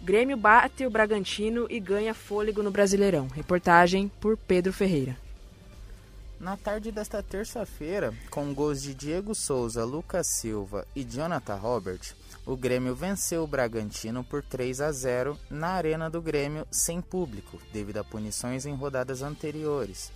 Grêmio 0.04 0.38
bate 0.38 0.86
o 0.86 0.90
Bragantino 0.90 1.66
e 1.68 1.80
ganha 1.80 2.14
fôlego 2.14 2.62
no 2.62 2.70
Brasileirão. 2.70 3.28
Reportagem 3.28 4.10
por 4.22 4.38
Pedro 4.38 4.72
Ferreira. 4.72 5.29
Na 6.40 6.56
tarde 6.56 6.90
desta 6.90 7.22
terça-feira, 7.22 8.14
com 8.32 8.54
gols 8.54 8.82
de 8.82 8.94
Diego 8.94 9.36
Souza, 9.36 9.84
Lucas 9.84 10.26
Silva 10.26 10.88
e 10.96 11.04
Jonathan 11.04 11.56
Robert, 11.56 12.16
o 12.46 12.56
Grêmio 12.56 12.96
venceu 12.96 13.44
o 13.44 13.48
Bragantino 13.48 14.24
por 14.24 14.42
3 14.42 14.80
a 14.80 14.90
0 14.90 15.38
na 15.50 15.72
Arena 15.72 16.10
do 16.10 16.22
Grêmio 16.22 16.66
sem 16.72 17.02
público, 17.02 17.60
devido 17.74 17.98
a 17.98 18.06
punições 18.06 18.66
em 18.66 18.74
rodadas 18.74 19.22
anteriores. 19.22 20.14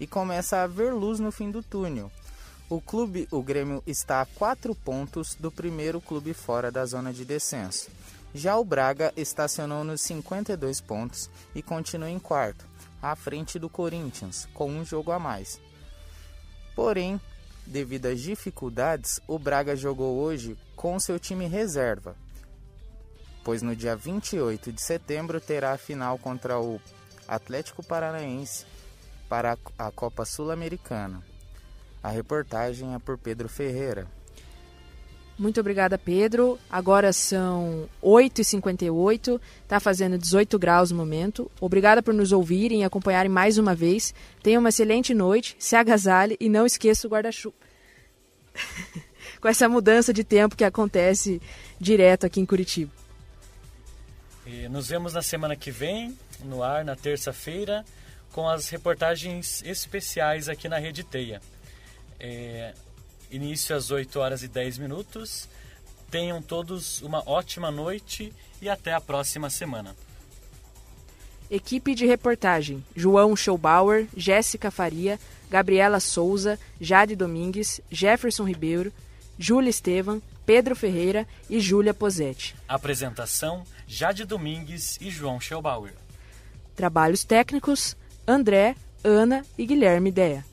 E 0.00 0.06
começa 0.06 0.56
a 0.56 0.62
haver 0.62 0.94
luz 0.94 1.20
no 1.20 1.30
fim 1.30 1.50
do 1.50 1.62
túnel. 1.62 2.10
O 2.70 2.80
clube, 2.80 3.28
o 3.30 3.42
Grêmio 3.42 3.82
está 3.86 4.22
a 4.22 4.26
4 4.26 4.74
pontos 4.74 5.34
do 5.34 5.52
primeiro 5.52 6.00
clube 6.00 6.32
fora 6.32 6.70
da 6.70 6.86
zona 6.86 7.12
de 7.12 7.26
descenso. 7.26 7.90
Já 8.34 8.56
o 8.56 8.64
Braga 8.64 9.12
estacionou 9.14 9.84
nos 9.84 10.00
52 10.00 10.80
pontos 10.80 11.28
e 11.54 11.62
continua 11.62 12.08
em 12.08 12.18
quarto, 12.18 12.64
à 13.02 13.16
frente 13.16 13.58
do 13.58 13.68
Corinthians, 13.68 14.48
com 14.54 14.70
um 14.70 14.84
jogo 14.84 15.12
a 15.12 15.18
mais. 15.18 15.60
Porém, 16.74 17.20
devido 17.66 18.06
às 18.06 18.20
dificuldades, 18.20 19.20
o 19.26 19.38
Braga 19.38 19.76
jogou 19.76 20.18
hoje 20.18 20.56
com 20.76 20.98
seu 20.98 21.18
time 21.18 21.46
reserva, 21.46 22.16
pois 23.44 23.62
no 23.62 23.74
dia 23.74 23.96
28 23.96 24.72
de 24.72 24.80
setembro 24.80 25.40
terá 25.40 25.72
a 25.72 25.78
final 25.78 26.18
contra 26.18 26.60
o 26.60 26.80
Atlético 27.26 27.82
Paranaense 27.82 28.66
para 29.28 29.56
a 29.78 29.90
Copa 29.90 30.24
Sul-Americana. 30.24 31.22
A 32.02 32.08
reportagem 32.08 32.94
é 32.94 32.98
por 32.98 33.18
Pedro 33.18 33.48
Ferreira. 33.48 34.06
Muito 35.40 35.58
obrigada, 35.58 35.96
Pedro. 35.96 36.58
Agora 36.68 37.14
são 37.14 37.88
8h58, 38.02 39.40
está 39.62 39.80
fazendo 39.80 40.18
18 40.18 40.58
graus 40.58 40.90
no 40.90 40.98
momento. 40.98 41.50
Obrigada 41.58 42.02
por 42.02 42.12
nos 42.12 42.30
ouvirem 42.30 42.82
e 42.82 42.84
acompanharem 42.84 43.30
mais 43.30 43.56
uma 43.56 43.74
vez. 43.74 44.12
Tenha 44.42 44.58
uma 44.58 44.68
excelente 44.68 45.14
noite, 45.14 45.56
se 45.58 45.74
agasalhe 45.74 46.36
e 46.38 46.46
não 46.50 46.66
esqueça 46.66 47.06
o 47.06 47.10
guarda-chuva. 47.10 47.56
Com 49.40 49.48
essa 49.48 49.66
mudança 49.66 50.12
de 50.12 50.22
tempo 50.24 50.54
que 50.54 50.62
acontece 50.62 51.40
direto 51.80 52.26
aqui 52.26 52.38
em 52.38 52.44
Curitiba. 52.44 52.92
E 54.44 54.68
nos 54.68 54.88
vemos 54.88 55.14
na 55.14 55.22
semana 55.22 55.56
que 55.56 55.70
vem, 55.70 56.18
no 56.44 56.62
ar, 56.62 56.84
na 56.84 56.94
terça-feira, 56.94 57.82
com 58.30 58.46
as 58.46 58.68
reportagens 58.68 59.62
especiais 59.62 60.50
aqui 60.50 60.68
na 60.68 60.78
Rede 60.78 61.02
Teia. 61.02 61.40
É, 62.18 62.74
Início 63.30 63.76
às 63.76 63.90
8 63.90 64.18
horas 64.18 64.42
e 64.42 64.48
10 64.48 64.78
minutos. 64.78 65.48
Tenham 66.10 66.42
todos 66.42 67.00
uma 67.02 67.22
ótima 67.28 67.70
noite 67.70 68.32
e 68.60 68.68
até 68.68 68.92
a 68.92 69.00
próxima 69.00 69.48
semana. 69.48 69.94
Equipe 71.50 71.94
de 71.94 72.06
reportagem: 72.06 72.84
João 72.94 73.36
Schoubauer, 73.36 74.06
Jéssica 74.16 74.70
Faria, 74.70 75.18
Gabriela 75.50 76.00
Souza, 76.00 76.58
Jade 76.80 77.16
Domingues, 77.16 77.80
Jefferson 77.90 78.44
Ribeiro, 78.44 78.92
Júlia 79.38 79.70
Estevam, 79.70 80.22
Pedro 80.44 80.76
Ferreira 80.76 81.26
e 81.48 81.60
Júlia 81.60 81.94
Posetti. 81.94 82.54
Apresentação: 82.68 83.64
Jade 83.86 84.24
Domingues 84.24 84.98
e 85.00 85.10
João 85.10 85.40
Schoubauer. 85.40 85.94
Trabalhos 86.76 87.24
técnicos: 87.24 87.96
André, 88.26 88.74
Ana 89.02 89.44
e 89.56 89.66
Guilherme 89.66 90.10
Dea. 90.12 90.44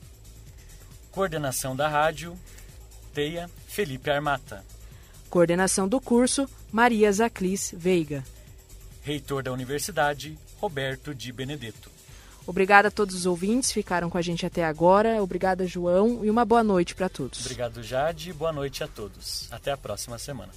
Coordenação 1.12 1.76
da 1.76 1.88
rádio: 1.88 2.36
Teia, 3.18 3.50
Felipe 3.66 4.08
Armata. 4.08 4.64
Coordenação 5.28 5.88
do 5.88 6.00
curso, 6.00 6.48
Maria 6.70 7.10
Zaclis 7.10 7.74
Veiga. 7.76 8.22
Reitor 9.02 9.42
da 9.42 9.52
Universidade, 9.52 10.38
Roberto 10.60 11.12
Di 11.12 11.32
Benedetto. 11.32 11.90
Obrigada 12.46 12.86
a 12.86 12.90
todos 12.92 13.16
os 13.16 13.26
ouvintes, 13.26 13.72
ficaram 13.72 14.08
com 14.08 14.16
a 14.16 14.22
gente 14.22 14.46
até 14.46 14.64
agora. 14.64 15.20
Obrigada, 15.20 15.66
João, 15.66 16.24
e 16.24 16.30
uma 16.30 16.44
boa 16.44 16.62
noite 16.62 16.94
para 16.94 17.08
todos. 17.08 17.40
Obrigado, 17.40 17.82
Jade. 17.82 18.32
Boa 18.32 18.52
noite 18.52 18.84
a 18.84 18.86
todos. 18.86 19.48
Até 19.50 19.72
a 19.72 19.76
próxima 19.76 20.16
semana. 20.16 20.52